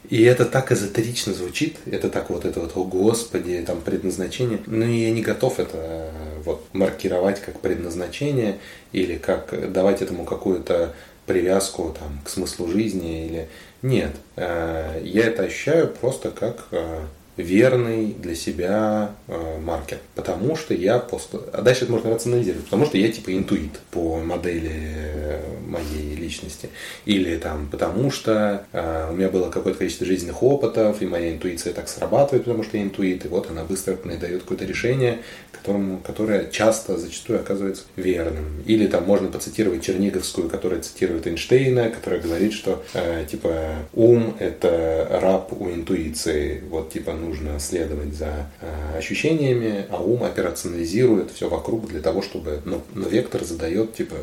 [0.10, 4.60] И это так эзотерично звучит, это так вот это вот, о господи, там предназначение.
[4.66, 8.60] Но я не готов это э, вот маркировать как предназначение
[8.92, 10.94] или как давать этому какую-то
[11.26, 13.50] привязку там, к смыслу жизни или
[13.82, 17.02] нет, э, я это ощущаю просто как э,
[17.38, 20.00] верный для себя э, маркер.
[20.16, 21.40] Потому что я после...
[21.52, 22.66] А дальше это можно рационализировать.
[22.66, 26.70] Потому что я типа интуит по модели моей личности.
[27.06, 31.74] Или там потому что э, у меня было какое-то количество жизненных опытов, и моя интуиция
[31.74, 33.26] так срабатывает, потому что я интуит.
[33.26, 35.20] И вот она быстро мне дает какое-то решение,
[35.52, 38.62] которому, которое часто, зачастую оказывается верным.
[38.66, 45.08] Или там можно поцитировать Черниговскую, которая цитирует Эйнштейна, которая говорит, что э, типа ум– это
[45.22, 46.62] раб у интуиции.
[46.70, 52.62] Вот типа нужно следовать за э, ощущениями, а ум операционализирует все вокруг для того, чтобы...
[52.66, 54.16] Но, но вектор задает, типа,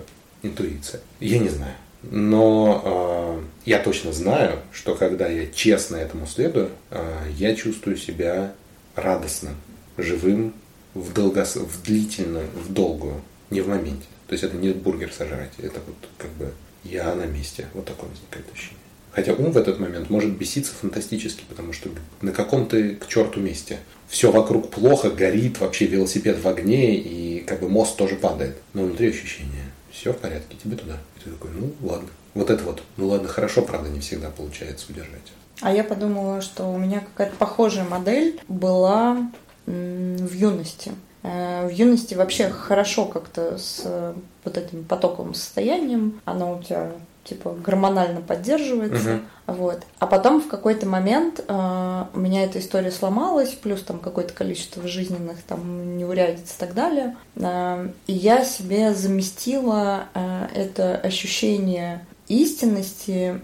[0.43, 1.01] интуиция.
[1.21, 1.75] Я не знаю.
[2.03, 7.03] Но э, я точно знаю, что когда я честно этому следую, э,
[7.37, 8.55] я чувствую себя
[8.95, 9.55] радостным,
[9.97, 10.55] живым,
[10.95, 11.57] в, долгос...
[11.57, 14.07] в длительную, в долгую, не в моменте.
[14.27, 16.53] То есть это не бургер сожрать, это вот как бы
[16.85, 17.67] я на месте.
[17.75, 18.79] Вот такое возникает ощущение.
[19.13, 23.79] Хотя ум в этот момент может беситься фантастически, потому что на каком-то к черту месте.
[24.09, 28.57] Все вокруг плохо, горит, вообще велосипед в огне, и как бы мост тоже падает.
[28.75, 29.65] Но внутри ощущение.
[29.91, 30.99] Все в порядке, тебе туда.
[31.17, 32.09] И ты такой, ну ладно.
[32.35, 35.33] Вот это вот, ну ладно, хорошо, правда, не всегда получается удержать.
[35.61, 39.31] А я подумала, что у меня какая-то похожая модель была
[39.67, 40.93] в юности.
[41.23, 46.21] Э, в юности вообще хорошо как-то с вот этим потоковым состоянием.
[46.25, 46.93] Оно у тебя
[47.25, 49.15] типа гормонально поддерживается.
[49.15, 49.57] Угу.
[49.57, 49.83] Вот.
[49.99, 54.87] А потом в какой-то момент э, у меня эта история сломалась, плюс там какое-то количество
[54.87, 57.17] жизненных там неурядиц и так далее.
[57.37, 63.41] Э, и я себе заместила э, это ощущение истинности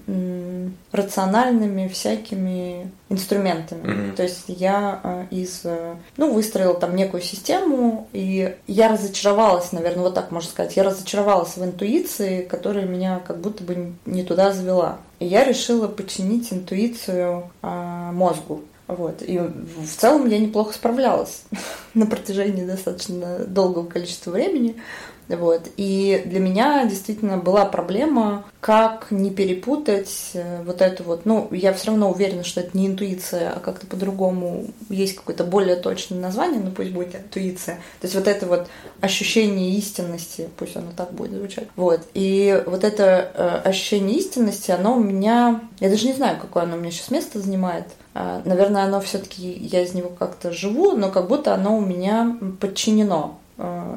[0.93, 3.83] рациональными всякими инструментами.
[3.83, 4.17] Mm-hmm.
[4.17, 10.05] То есть я э, из, э, ну, выстроила там некую систему, и я разочаровалась, наверное,
[10.05, 14.53] вот так можно сказать, я разочаровалась в интуиции, которая меня как будто бы не туда
[14.53, 14.99] завела.
[15.19, 18.63] И я решила подчинить интуицию э, мозгу.
[18.87, 19.21] Вот.
[19.23, 21.43] И в целом я неплохо справлялась
[21.95, 24.77] на протяжении достаточно долгого количества времени.
[25.29, 25.69] Вот.
[25.77, 31.73] И для меня действительно была проблема, как не перепутать э, вот эту вот, ну, я
[31.73, 36.61] все равно уверена, что это не интуиция, а как-то по-другому есть какое-то более точное название,
[36.61, 37.77] ну пусть будет интуиция.
[38.01, 38.69] То есть вот это вот
[39.01, 41.69] ощущение истинности, пусть оно так будет звучать.
[41.77, 42.01] Вот.
[42.15, 46.77] И вот это э, ощущение истинности, оно у меня, я даже не знаю, какое оно
[46.77, 47.87] у меня сейчас место занимает.
[48.15, 52.37] Э, наверное, оно все-таки, я из него как-то живу, но как будто оно у меня
[52.61, 53.39] подчинено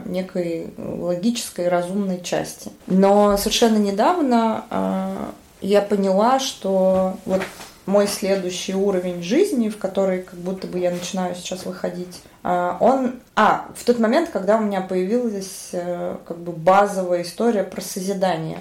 [0.06, 2.72] некой логической разумной части.
[2.88, 5.16] Но совершенно недавно э,
[5.62, 7.42] я поняла, что вот
[7.86, 13.20] мой следующий уровень жизни, в который как будто бы я начинаю сейчас выходить, а, он...
[13.36, 18.60] А, в тот момент, когда у меня появилась э, как бы базовая история про созидание.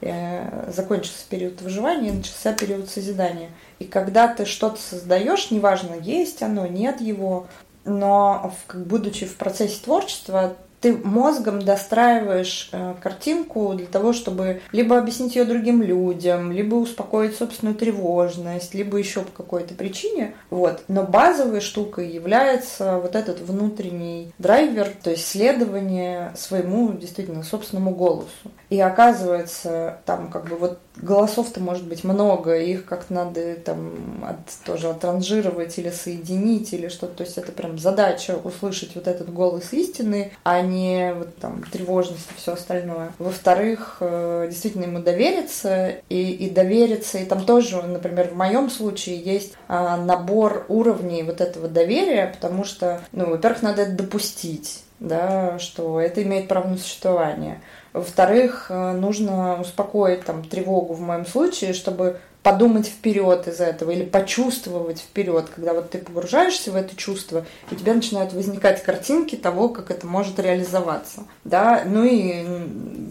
[0.00, 3.50] Э, закончился период выживания, начался период созидания.
[3.80, 7.48] И когда ты что-то создаешь, неважно, есть оно, нет его,
[7.88, 14.98] но как будучи в процессе творчества, ты мозгом достраиваешь э, картинку для того, чтобы либо
[14.98, 20.34] объяснить ее другим людям, либо успокоить собственную тревожность, либо еще по какой-то причине.
[20.50, 20.82] Вот.
[20.86, 28.28] Но базовой штукой является вот этот внутренний драйвер, то есть следование своему действительно собственному голосу.
[28.70, 34.38] И оказывается, там как бы вот голосов-то может быть много, их как-то надо там от,
[34.64, 37.18] тоже отранжировать или соединить, или что-то.
[37.18, 42.28] То есть это прям задача услышать вот этот голос истины, а не вот там тревожность
[42.30, 43.12] и все остальное.
[43.18, 47.18] Во-вторых, э, действительно ему довериться и, и довериться.
[47.18, 52.64] И там тоже, например, в моем случае есть а, набор уровней вот этого доверия, потому
[52.64, 57.60] что, ну, во-первых, надо это допустить да, что это имеет право на существование.
[57.92, 64.04] Во-вторых, э, нужно успокоить там тревогу в моем случае, чтобы подумать вперед из этого или
[64.04, 69.68] почувствовать вперед, когда вот ты погружаешься в это чувство, у тебя начинают возникать картинки того,
[69.68, 72.46] как это может реализоваться, да, ну и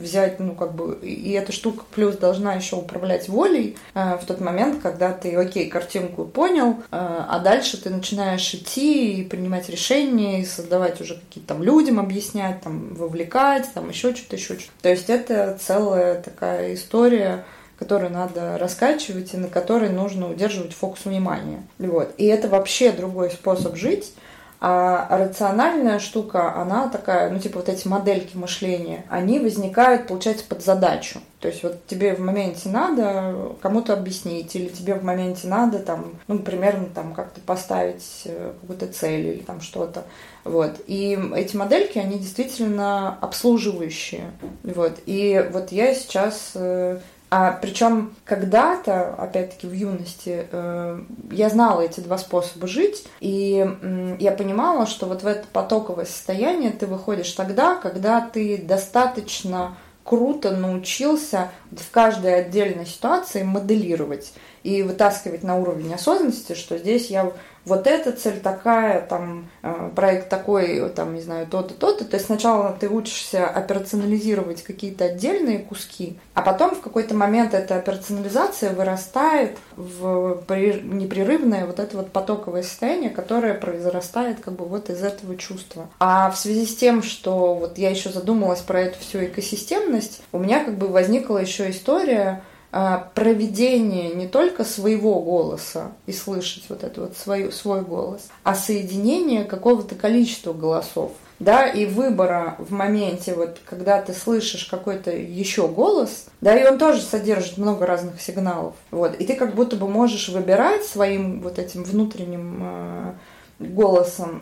[0.02, 4.42] взять, ну как бы, и эта штука плюс должна еще управлять волей э, в тот
[4.42, 10.42] момент, когда ты, окей, картинку понял, э, а дальше ты начинаешь идти и принимать решения,
[10.42, 14.82] и создавать уже какие-то там людям объяснять, там вовлекать, там еще что-то, еще что-то.
[14.82, 17.46] То есть это целая такая история,
[17.78, 21.64] которую надо раскачивать и на которой нужно удерживать фокус внимания.
[21.78, 22.14] Вот.
[22.18, 24.14] И это вообще другой способ жить.
[24.60, 30.64] А рациональная штука, она такая, ну, типа вот эти модельки мышления, они возникают, получается, под
[30.64, 31.20] задачу.
[31.40, 36.16] То есть вот тебе в моменте надо кому-то объяснить, или тебе в моменте надо там,
[36.28, 40.06] ну, примерно там как-то поставить э, какую-то цель или там что-то.
[40.44, 40.82] Вот.
[40.88, 44.32] И эти модельки, они действительно обслуживающие.
[44.64, 44.98] Вот.
[45.06, 52.00] И вот я сейчас э, а причем когда-то, опять-таки в юности, э, я знала эти
[52.00, 57.32] два способа жить, и э, я понимала, что вот в это потоковое состояние ты выходишь
[57.32, 64.32] тогда, когда ты достаточно круто научился в каждой отдельной ситуации моделировать
[64.64, 67.32] и вытаскивать на уровень осознанности, что здесь я
[67.68, 72.06] вот эта цель такая, там, э, проект такой, там, не знаю, то-то, то-то.
[72.06, 77.76] То есть сначала ты учишься операционализировать какие-то отдельные куски, а потом в какой-то момент эта
[77.76, 85.04] операционализация вырастает в непрерывное вот это вот потоковое состояние, которое произрастает как бы вот из
[85.04, 85.90] этого чувства.
[86.00, 90.40] А в связи с тем, что вот я еще задумалась про эту всю экосистемность, у
[90.40, 96.98] меня как бы возникла еще история, проведение не только своего голоса и слышать вот этот
[96.98, 101.12] вот свой, свой голос, а соединение какого-то количества голосов.
[101.40, 106.80] Да, и выбора в моменте, вот, когда ты слышишь какой-то еще голос, да, и он
[106.80, 111.60] тоже содержит много разных сигналов, вот, и ты как будто бы можешь выбирать своим вот
[111.60, 113.14] этим внутренним э,
[113.60, 114.42] голосом,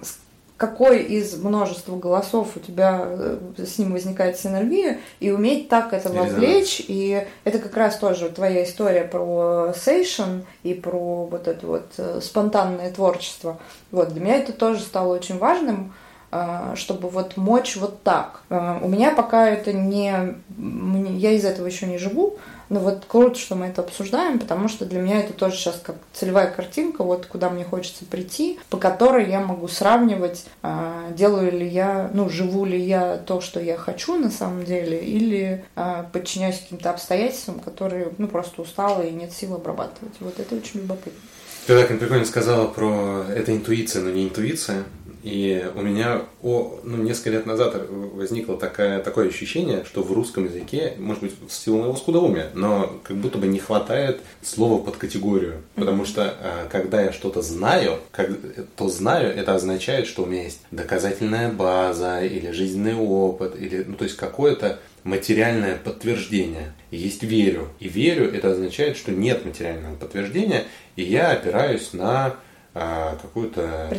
[0.58, 6.10] какой из множества голосов у тебя э, с ним возникает синергия, и уметь так это
[6.10, 6.82] вовлечь.
[6.88, 12.20] И это как раз тоже твоя история про сейшн и про вот это вот э,
[12.22, 13.60] спонтанное творчество.
[13.92, 15.94] Вот, для меня это тоже стало очень важным,
[16.32, 18.42] э, чтобы вот мочь вот так.
[18.50, 20.36] У меня пока это не...
[20.58, 22.38] Я из этого еще не живу,
[22.70, 25.96] ну вот круто, что мы это обсуждаем, потому что для меня это тоже сейчас как
[26.14, 31.68] целевая картинка, вот куда мне хочется прийти, по которой я могу сравнивать, а, делаю ли
[31.68, 36.60] я, ну, живу ли я то, что я хочу на самом деле, или а, подчиняюсь
[36.60, 40.14] каким-то обстоятельствам, которые, ну, просто устала и нет сил обрабатывать.
[40.20, 41.20] Вот это очень любопытно.
[41.68, 44.84] Ты так прикольно сказала про это интуиция, но не интуиция.
[45.26, 50.46] И у меня о, ну, несколько лет назад возникло такое, такое ощущение, что в русском
[50.46, 54.98] языке, может быть, в силу моего скудоумия, но как будто бы не хватает слова под
[54.98, 55.64] категорию.
[55.74, 58.30] Потому что а, когда я что-то знаю, как,
[58.76, 63.96] то знаю, это означает, что у меня есть доказательная база или жизненный опыт, или, ну,
[63.96, 66.74] то есть какое-то материальное подтверждение.
[66.92, 67.70] Есть верю.
[67.80, 72.36] И верю это означает, что нет материального подтверждения, и я опираюсь на
[72.76, 73.90] какую-то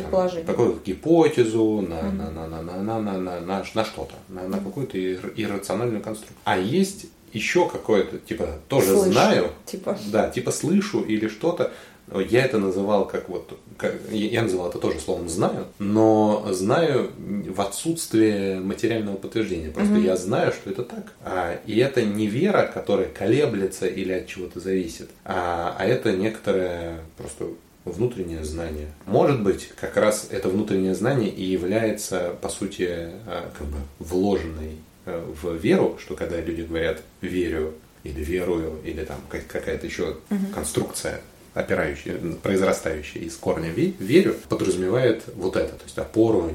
[0.45, 2.11] какую гипотезу, на, mm-hmm.
[2.11, 6.37] на, на, на, на, на, на, на, на, на что-то, на, на какую-то иррациональную конструкцию.
[6.43, 9.97] А есть еще какое-то, типа, тоже слышу, знаю, типа.
[10.11, 11.71] да, типа слышу или что-то,
[12.29, 17.59] Я это называл как вот, как, я называл это тоже словом знаю, но знаю в
[17.59, 19.71] отсутствие материального подтверждения.
[19.71, 20.05] Просто mm-hmm.
[20.05, 21.13] я знаю, что это так.
[21.25, 27.01] А, и это не вера, которая колеблется или от чего-то зависит, а, а это некоторое
[27.17, 27.47] просто
[27.87, 28.87] внутреннее знание.
[29.05, 32.87] Может быть, как раз это внутреннее знание и является, по сути,
[33.25, 37.73] а, как бы вложенной э, в веру, что когда люди говорят «верю»,
[38.03, 40.45] или верую, или там какая-то еще угу.
[40.53, 41.21] конструкция
[41.53, 46.51] опирающая, произрастающая из корня верю, подразумевает вот это, то есть опору,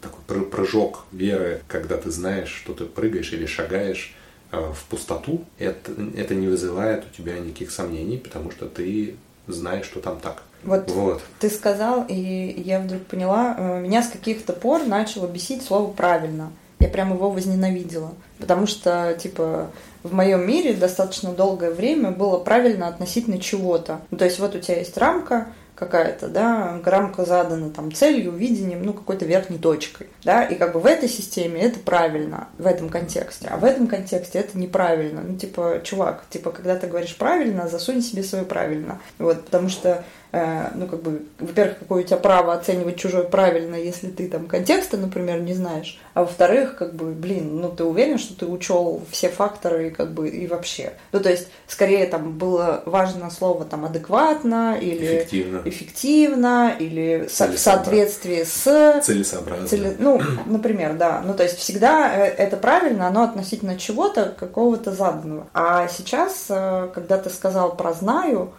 [0.00, 4.14] такой прыжок веры, когда ты знаешь, что ты прыгаешь или шагаешь
[4.52, 9.16] э, в пустоту, это, это не вызывает у тебя никаких сомнений, потому что ты
[9.46, 10.42] знаешь, что там так.
[10.62, 15.62] Вот, вот ты сказал, и я вдруг поняла, э, меня с каких-то пор начало бесить
[15.62, 16.50] слово «правильно».
[16.78, 18.12] Я прям его возненавидела.
[18.38, 19.70] Потому что, типа,
[20.02, 24.00] в моем мире достаточно долгое время было правильно относительно чего-то.
[24.10, 25.46] Ну, то есть вот у тебя есть рамка,
[25.76, 30.80] какая-то, да, рамка задана там целью, видением, ну, какой-то верхней точкой, да, и как бы
[30.80, 35.20] в этой системе это правильно, в этом контексте, а в этом контексте это неправильно.
[35.22, 39.00] Ну, типа, чувак, типа, когда ты говоришь правильно, засунь себе свое правильно.
[39.18, 40.02] Вот, потому что
[40.32, 44.96] ну, как бы, во-первых, какое у тебя право оценивать чужое правильно, если ты там контекста,
[44.96, 49.28] например, не знаешь, а во-вторых, как бы, блин, ну, ты уверен, что ты учел все
[49.28, 50.92] факторы, как бы, и вообще.
[51.12, 57.48] Ну, то есть, скорее, там, было важно слово, там, адекватно, или эффективно, эффективно или со-
[57.48, 59.00] в соответствии с...
[59.02, 59.68] Целесообразно.
[59.68, 59.96] Цели...
[59.98, 61.22] Ну, например, да.
[61.24, 65.46] Ну, то есть, всегда э, это правильно, оно относительно чего-то, какого-то заданного.
[65.54, 68.52] А сейчас, э, когда ты сказал про «знаю»,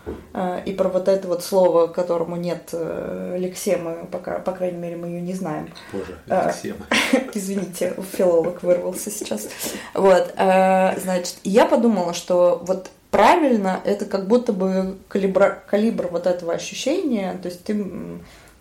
[0.65, 4.95] и про вот это вот слово слова, которому нет э, лексемы, пока, по крайней мере,
[4.95, 5.73] мы ее не знаем.
[5.91, 6.85] Боже, э, лексема.
[7.33, 9.47] Извините, филолог вырвался сейчас.
[9.93, 16.27] Вот, э, значит, я подумала, что вот правильно это как будто бы калибр, калибр вот
[16.27, 17.85] этого ощущения, то есть ты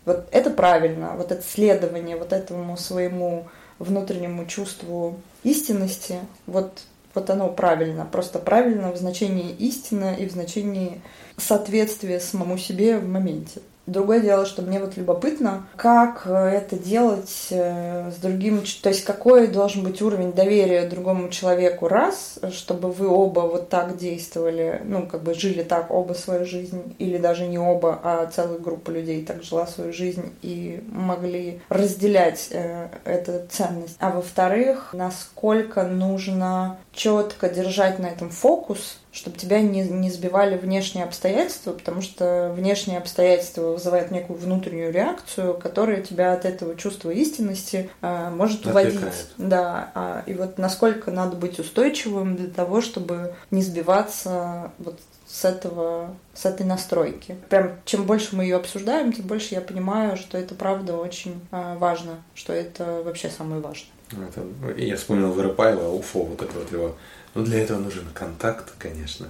[0.07, 6.81] вот это правильно, вот это следование вот этому своему внутреннему чувству истинности, вот
[7.15, 11.01] вот оно правильно, просто правильно в значении истина и в значении
[11.37, 13.61] соответствия самому себе в моменте.
[13.87, 19.05] Другое дело, что мне вот любопытно, как э, это делать э, с другим, то есть
[19.05, 25.07] какой должен быть уровень доверия другому человеку раз, чтобы вы оба вот так действовали, ну
[25.07, 29.25] как бы жили так оба свою жизнь, или даже не оба, а целая группа людей
[29.25, 33.97] так жила свою жизнь и могли разделять э, эту ценность.
[34.01, 41.07] А во-вторых, насколько нужно четко держать на этом фокус, чтобы тебя не, не сбивали внешние
[41.07, 47.89] обстоятельства, потому что внешние обстоятельства вызывают некую внутреннюю реакцию, которая тебя от этого чувства истинности
[48.03, 49.01] э, может уводить.
[49.39, 55.47] Да, а, и вот насколько надо быть устойчивым для того, чтобы не сбиваться вот с
[55.47, 57.37] этого, с этой настройки.
[57.49, 61.77] Прям чем больше мы ее обсуждаем, тем больше я понимаю, что это правда очень э,
[61.79, 63.89] важно, что это вообще самое важное.
[64.13, 64.43] Это,
[64.77, 66.97] я вспомнил Воропаева, Уфо, вот это вот его
[67.37, 69.29] ну, для этого нужен контакт, конечно.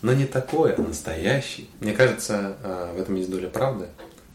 [0.00, 1.68] Но не такой, а настоящий.
[1.80, 3.86] Мне кажется, а, в этом есть доля правды.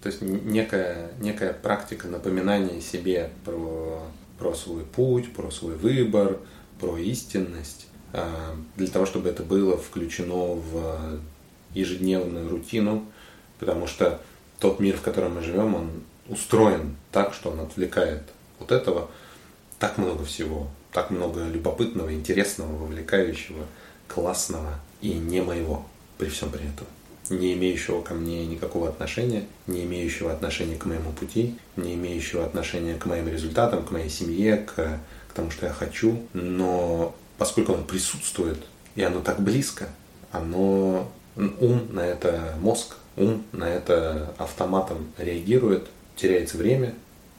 [0.04, 4.04] То есть некая, некая практика напоминания себе про,
[4.38, 6.38] про свой путь, про свой выбор,
[6.80, 7.88] про истинность.
[8.14, 11.20] А, для того, чтобы это было включено в
[11.74, 13.06] ежедневную рутину.
[13.60, 14.22] Потому что
[14.60, 15.90] тот мир, в котором мы живем, он
[16.28, 18.22] устроен так, что он отвлекает
[18.60, 19.10] от этого
[19.80, 23.66] так много всего так много любопытного, интересного, вовлекающего,
[24.10, 25.86] классного и не моего
[26.18, 26.88] при всем при этом.
[27.30, 32.96] Не имеющего ко мне никакого отношения, не имеющего отношения к моему пути, не имеющего отношения
[32.96, 36.22] к моим результатам, к моей семье, к, к тому, что я хочу.
[36.34, 38.58] Но поскольку оно присутствует,
[38.96, 39.88] и оно так близко,
[40.34, 45.88] оно ум на это мозг, ум на это автоматом реагирует,
[46.18, 46.94] теряется время,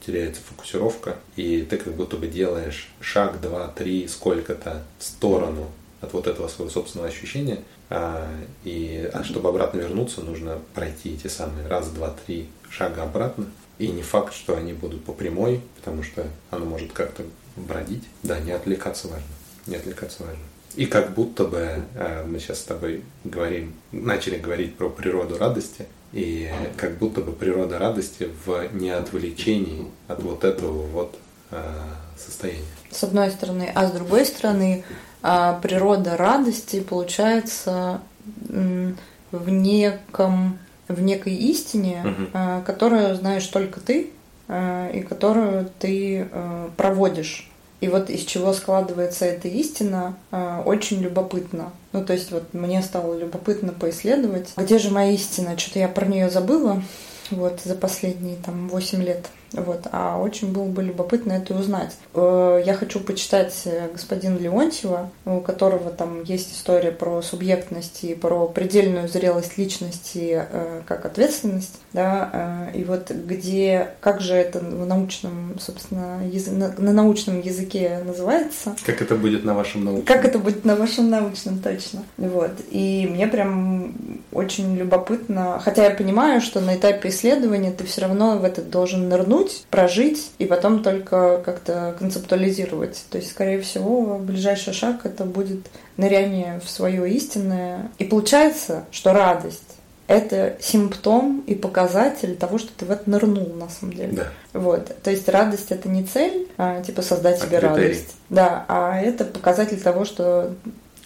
[0.05, 5.69] теряется фокусировка, и ты как будто бы делаешь шаг, два, три, сколько-то в сторону
[6.01, 8.27] от вот этого своего собственного ощущения, а,
[8.63, 13.45] и а чтобы обратно вернуться, нужно пройти эти самые раз, два, три шага обратно,
[13.77, 17.23] и не факт, что они будут по прямой, потому что оно может как-то
[17.55, 18.03] бродить.
[18.23, 19.27] Да, не отвлекаться важно,
[19.67, 20.43] не отвлекаться важно.
[20.75, 25.85] И как будто бы а, мы сейчас с тобой говорим, начали говорить про природу радости,
[26.13, 31.17] и как будто бы природа радости в неотвлечении от вот этого вот
[31.51, 31.61] э,
[32.17, 32.63] состояния.
[32.89, 34.83] С одной стороны, а с другой стороны,
[35.23, 38.01] э, природа радости получается
[39.31, 42.63] в неком в некой истине, угу.
[42.65, 44.11] которую знаешь только ты
[44.47, 46.27] и которую ты
[46.77, 47.49] проводишь.
[47.79, 50.15] И вот из чего складывается эта истина,
[50.65, 51.71] очень любопытно.
[51.93, 56.05] Ну, то есть вот мне стало любопытно поисследовать, где же моя истина, что-то я про
[56.05, 56.81] нее забыла,
[57.31, 59.27] вот, за последние там 8 лет.
[59.53, 61.95] Вот, а очень было бы любопытно это узнать.
[62.13, 68.15] Э, я хочу почитать э, господина Леонтьева, у которого там есть история про субъектность и
[68.15, 74.85] про предельную зрелость личности э, как ответственность, да, и вот где, как же это в
[74.85, 76.47] научном, собственно, яз...
[76.47, 78.75] на, на научном языке называется.
[78.85, 80.05] Как это будет на вашем научном?
[80.05, 82.03] Как это будет на вашем научном, точно.
[82.17, 88.01] Вот, и мне прям очень любопытно, хотя я понимаю, что на этапе исследования ты все
[88.01, 93.03] равно в это должен нырнуть, прожить и потом только как-то концептуализировать.
[93.09, 95.67] То есть, скорее всего, ближайший шаг это будет
[95.97, 97.91] ныряние в свое истинное.
[97.99, 99.63] И получается, что радость
[100.11, 104.11] это симптом и показатель того, что ты в это нырнул на самом деле.
[104.11, 104.27] Да.
[104.53, 104.91] Вот.
[105.03, 107.83] То есть радость это не цель, а, типа создать а себе критерий.
[107.83, 108.15] радость.
[108.29, 110.53] Да, а это показатель того, что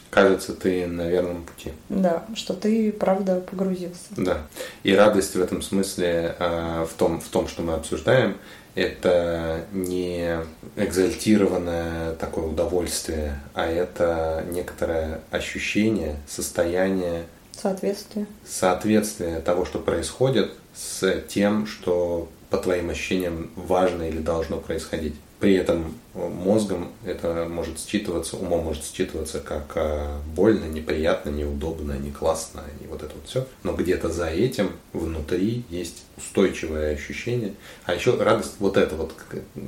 [0.10, 1.74] кажется, ты на верном пути.
[1.90, 4.08] Да, что ты правда погрузился.
[4.16, 4.42] Да.
[4.84, 8.38] И радость в этом смысле, а, в том, в том, что мы обсуждаем,
[8.76, 10.38] это не
[10.76, 17.26] экзальтированное такое удовольствие, а это некоторое ощущение, состояние
[17.62, 18.26] Соответствие.
[18.46, 25.16] Соответствие того, что происходит, с тем, что по твоим ощущениям важно или должно происходить.
[25.40, 32.12] При этом мозгом это может считываться, умом может считываться как а, больно, неприятно, неудобно, не
[32.12, 33.46] классно, и вот это вот все.
[33.64, 37.54] Но где-то за этим внутри есть устойчивое ощущение.
[37.86, 39.14] А еще радость, вот это вот,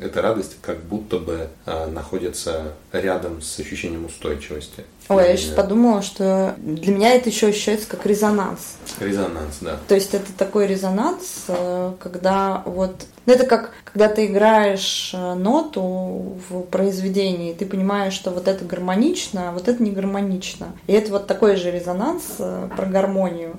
[0.02, 4.86] эта радость как будто бы а, находится рядом с ощущением устойчивости.
[5.10, 8.76] Ой, я сейчас подумала, что для меня это еще ощущается как резонанс.
[9.00, 9.80] Резонанс, да.
[9.88, 13.06] То есть это такой резонанс, э, когда вот...
[13.28, 18.64] Ну, это как, когда ты играешь э, ноту в произведении, ты понимаешь, что вот это
[18.64, 20.68] гармонично, а вот это не гармонично.
[20.88, 23.58] И это вот такой же резонанс э, про гармонию.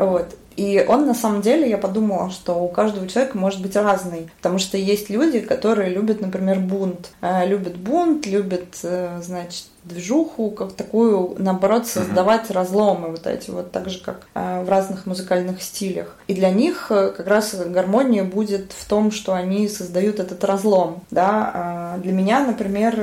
[0.00, 0.34] Вот.
[0.56, 4.58] И он на самом деле, я подумала, что у каждого человека может быть разный, потому
[4.58, 11.86] что есть люди, которые любят, например, бунт, любят бунт, любят, значит, движуху, как такую, наоборот,
[11.86, 12.54] создавать uh-huh.
[12.54, 16.16] разломы вот эти вот, так же, как э, в разных музыкальных стилях.
[16.26, 21.02] И для них э, как раз гармония будет в том, что они создают этот разлом,
[21.10, 21.50] да.
[21.54, 22.94] А для меня, например,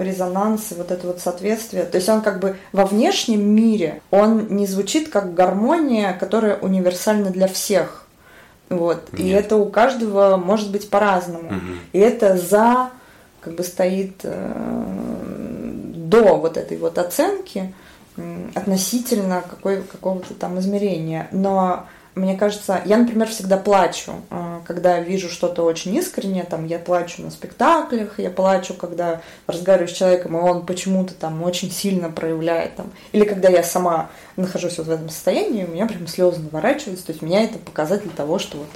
[0.00, 4.66] резонанс, вот это вот соответствие, то есть он как бы во внешнем мире, он не
[4.66, 8.06] звучит как гармония, которая универсальна для всех.
[8.68, 9.12] Вот.
[9.12, 9.20] Нет.
[9.20, 11.48] И это у каждого может быть по-разному.
[11.48, 11.72] Угу.
[11.92, 12.90] И это за
[13.40, 15.35] как бы стоит э,
[16.08, 17.74] до вот этой вот оценки
[18.54, 21.28] относительно какой, какого-то там измерения.
[21.32, 21.86] Но
[22.16, 27.20] мне кажется, я, например, всегда плачу, э, когда вижу что-то очень искреннее, там, я плачу
[27.20, 32.76] на спектаклях, я плачу, когда разговариваю с человеком, и он почему-то там очень сильно проявляет,
[32.76, 37.04] там, или когда я сама нахожусь вот в этом состоянии, у меня прям слезы наворачиваются,
[37.04, 38.68] то есть у меня это показатель того, что вот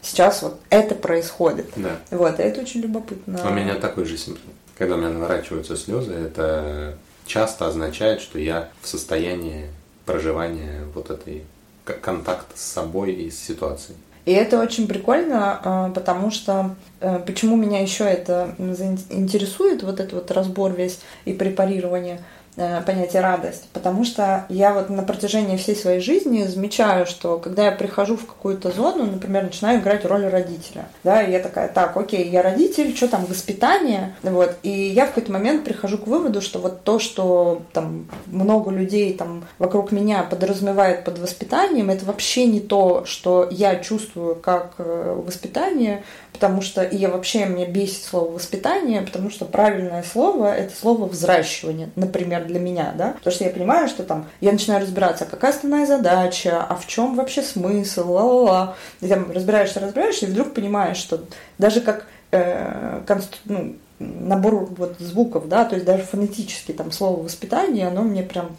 [0.00, 1.68] сейчас вот это происходит.
[1.76, 1.96] Да.
[2.10, 3.46] Вот, и это очень любопытно.
[3.46, 4.52] У меня такой же симптом.
[4.76, 9.66] Когда у меня наворачиваются слезы, это часто означает, что я в состоянии
[10.04, 11.44] проживания вот этой
[11.84, 13.96] контакта с собой и с ситуацией.
[14.26, 20.12] И это очень прикольно, а, потому что э, почему меня еще это интересует, вот этот
[20.14, 22.22] вот разбор весь и препарирование–
[22.56, 27.72] понятие радость, потому что я вот на протяжении всей своей жизни замечаю, что когда я
[27.72, 32.28] прихожу в какую-то зону, например, начинаю играть роль родителя, да, и я такая, так, окей,
[32.28, 36.58] я родитель, что там, воспитание, вот, и я в какой-то момент прихожу к выводу, что
[36.58, 42.60] вот то, что там много людей там вокруг меня подразумевает под воспитанием, это вообще не
[42.60, 46.02] то, что я чувствую как э, воспитание,
[46.32, 51.06] потому что и я вообще мне бесит слово воспитание, потому что правильное слово это слово
[51.06, 55.26] взращивание, например, для меня, да, потому что я понимаю, что там я начинаю разбираться, а
[55.26, 60.54] какая основная задача, а в чем вообще смысл, ла-ла-ла, и там разбираешься, разбираешься, и вдруг
[60.54, 61.24] понимаешь, что
[61.58, 63.36] даже как э, консту...
[63.44, 68.56] ну, набор вот звуков, да, то есть даже фонетически там слово воспитание, оно мне прям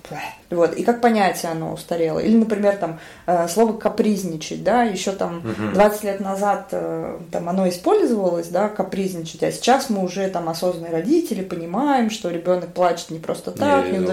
[0.50, 2.20] вот и как понятие оно устарело.
[2.20, 5.74] Или, например, там э, слово капризничать, да, еще там угу.
[5.74, 10.92] 20 лет назад э, там оно использовалось, да, капризничать, а сейчас мы уже там осознанные
[10.92, 14.06] родители понимаем, что ребенок плачет не просто так, не, не,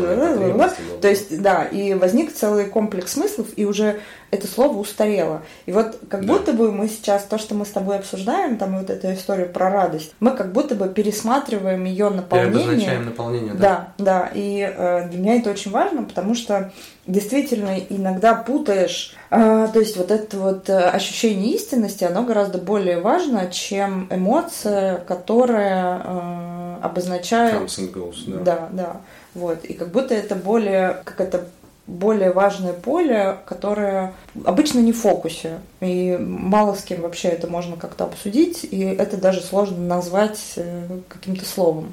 [1.00, 4.00] то есть да, и возник целый комплекс смыслов, и уже
[4.34, 5.42] это слово устарело.
[5.66, 6.32] И вот как да.
[6.32, 9.70] будто бы мы сейчас то, что мы с тобой обсуждаем, там вот эту историю про
[9.70, 12.98] радость, мы как будто бы пересматриваем ее наполнение.
[12.98, 13.92] наполнение, да.
[13.98, 14.30] Да, да.
[14.34, 16.72] И э, для меня это очень важно, потому что
[17.06, 23.00] действительно иногда путаешь, э, то есть вот это вот э, ощущение истинности, оно гораздо более
[23.00, 27.62] важно, чем эмоция, которая э, обозначает...
[27.62, 28.38] Comes and goes, да.
[28.44, 29.00] Да, да
[29.34, 29.64] Вот.
[29.64, 31.46] И как будто это более, как это
[31.86, 34.14] более важное поле, которое
[34.44, 35.60] обычно не в фокусе.
[35.80, 41.00] И мало с кем вообще это можно как-то обсудить, и это даже сложно назвать э,
[41.08, 41.92] каким-то словом.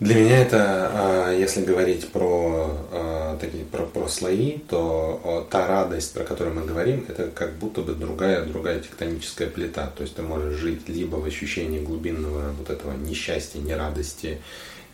[0.00, 6.12] Для меня это, а, если говорить про а, такие про, про слои, то та радость,
[6.12, 9.86] про которую мы говорим, это как будто бы другая другая тектоническая плита.
[9.96, 14.40] То есть ты можешь жить либо в ощущении глубинного вот этого несчастья, нерадости,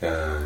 [0.01, 0.39] э,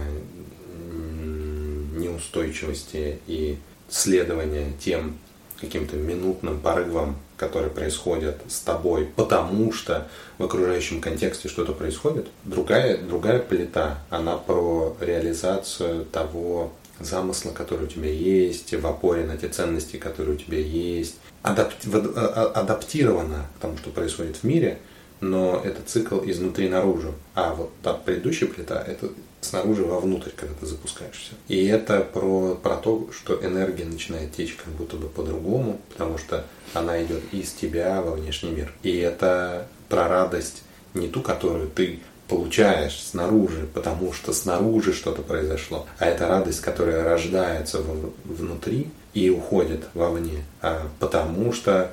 [1.99, 5.19] неустойчивости и следования тем
[5.61, 12.29] каким-то минутным порывам, которые происходят с тобой, потому что в окружающем контексте что-то происходит.
[12.45, 19.37] Другая, другая плита, она про реализацию того замысла, который у тебя есть, в опоре на
[19.37, 24.45] те ценности, которые у тебя есть, адапти- а, а, адаптирована к тому, что происходит в
[24.45, 24.79] мире,
[25.21, 27.15] но это цикл изнутри наружу.
[27.35, 29.11] А вот та предыдущая плита– это
[29.45, 31.33] снаружи вовнутрь, когда ты запускаешься.
[31.49, 36.45] И это про, про то, что энергия начинает течь как будто бы по-другому, потому что
[36.73, 38.73] она идет из тебя во внешний мир.
[38.83, 40.63] И это про радость
[40.95, 47.05] не ту, которую ты получаешь снаружи, потому что снаружи что-то произошло, а это радость, которая
[47.05, 47.83] рождается
[48.25, 51.93] внутри и уходит вовне, а потому что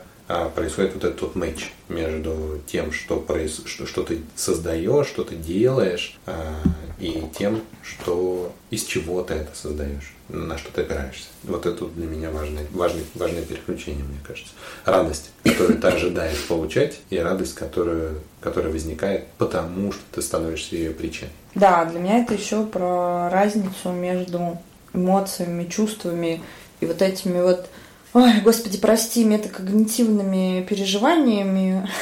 [0.56, 1.36] происходит вот этот вот
[1.90, 3.62] между тем, что, проис...
[3.66, 6.56] что, что ты создаешь, что ты делаешь, а,
[7.00, 11.28] и тем, что из чего ты это создаешь, на что ты опираешься.
[11.44, 14.54] Вот это для меня важное, важное, важное переключение, мне кажется.
[14.86, 20.92] Радость, которую ты ожидаешь получать, и радость, которую, которая возникает потому, что ты становишься ее
[20.92, 21.32] причиной.
[21.56, 24.60] Да, для меня это еще про разницу между
[24.94, 26.42] эмоциями, чувствами
[26.80, 27.68] и вот этими вот
[28.14, 31.88] ой, господи, прости, метакогнитивными переживаниями.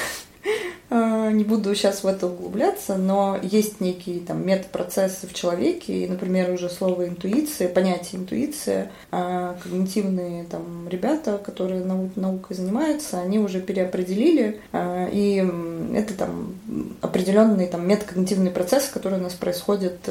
[0.91, 6.07] А, не буду сейчас в это углубляться, но есть некие там метапроцессы в человеке, и,
[6.07, 13.38] например, уже слово интуиция, понятие интуиция, а, когнитивные там ребята, которые нау- наукой занимаются, они
[13.38, 15.47] уже переопределили, а, и
[15.95, 16.55] это там
[17.01, 20.10] определенные там метакогнитивные процессы, которые у нас происходят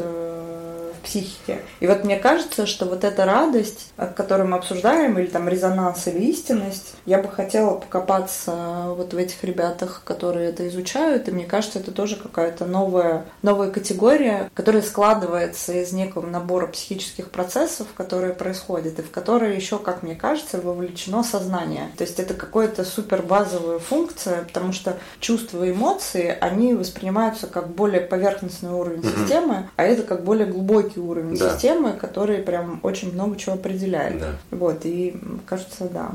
[0.99, 1.61] психике.
[1.81, 6.19] И вот мне кажется, что вот эта радость, которую мы обсуждаем, или там резонанс, или
[6.27, 11.79] истинность, я бы хотела покопаться вот в этих ребятах, которые это изучают, и мне кажется,
[11.79, 18.99] это тоже какая-то новая, новая категория, которая складывается из некого набора психических процессов, которые происходят,
[18.99, 21.91] и в которые еще, как мне кажется, вовлечено сознание.
[21.97, 27.69] То есть это какая-то супер базовая функция, потому что чувства и эмоции, они воспринимаются как
[27.69, 29.21] более поверхностный уровень mm-hmm.
[29.21, 31.53] системы, а это как более глубокий высокий уровень да.
[31.53, 34.19] системы, который прям очень много чего определяет.
[34.19, 34.33] Да.
[34.51, 35.17] Вот, и
[35.47, 36.13] кажется, да,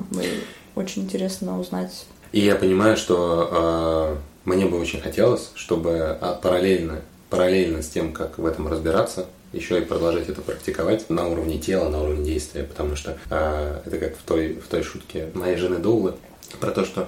[0.75, 2.05] очень интересно узнать.
[2.31, 8.11] И я понимаю, что э, мне бы очень хотелось, чтобы а, параллельно, параллельно с тем,
[8.11, 12.63] как в этом разбираться, еще и продолжать это практиковать на уровне тела, на уровне действия,
[12.63, 16.15] потому что э, это как в той, в той шутке моей жены Доулы
[16.59, 17.07] про то, что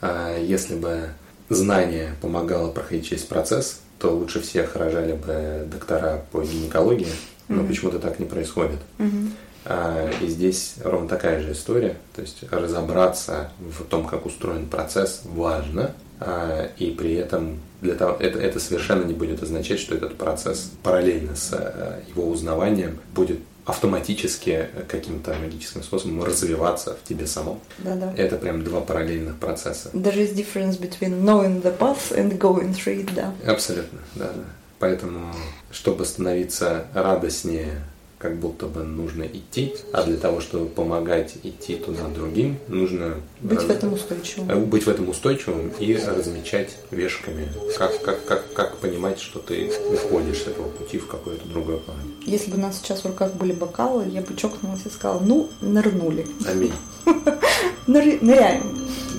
[0.00, 1.10] э, если бы
[1.50, 7.06] знание помогало проходить через процесс, то лучше всех рожали бы доктора по гинекологии,
[7.46, 7.68] но mm-hmm.
[7.68, 8.80] почему-то так не происходит.
[8.98, 9.30] Mm-hmm.
[9.64, 15.22] А, и здесь ровно такая же история, то есть разобраться в том, как устроен процесс,
[15.24, 20.16] важно, а, и при этом для того, это, это совершенно не будет означать, что этот
[20.16, 27.60] процесс параллельно с а, его узнаванием будет автоматически каким-то магическим способом развиваться в тебе самом.
[27.78, 28.12] Да, да.
[28.16, 29.90] Это прям два параллельных процесса.
[29.92, 33.32] There is difference between knowing the path and going through it, да.
[33.46, 34.44] Абсолютно, да, да.
[34.78, 35.32] Поэтому,
[35.70, 37.84] чтобы становиться радостнее
[38.22, 43.58] как будто бы нужно идти, а для того, чтобы помогать идти туда другим, нужно быть
[43.58, 43.64] раз...
[43.66, 44.48] в этом устойчивым.
[44.48, 49.72] Э, быть в этом устойчивым и размечать вешками, как, как, как, как понимать, что ты
[49.92, 52.00] уходишь с этого пути в какое-то другое плане.
[52.24, 55.50] Если бы у нас сейчас в руках были бокалы, я бы чокнулась и сказала, ну,
[55.60, 56.24] нырнули.
[56.46, 56.72] Аминь.
[57.88, 58.62] Ныряем.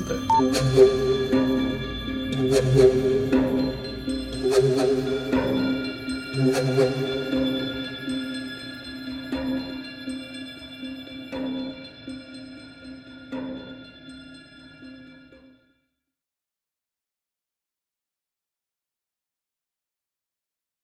[0.07, 0.15] Да.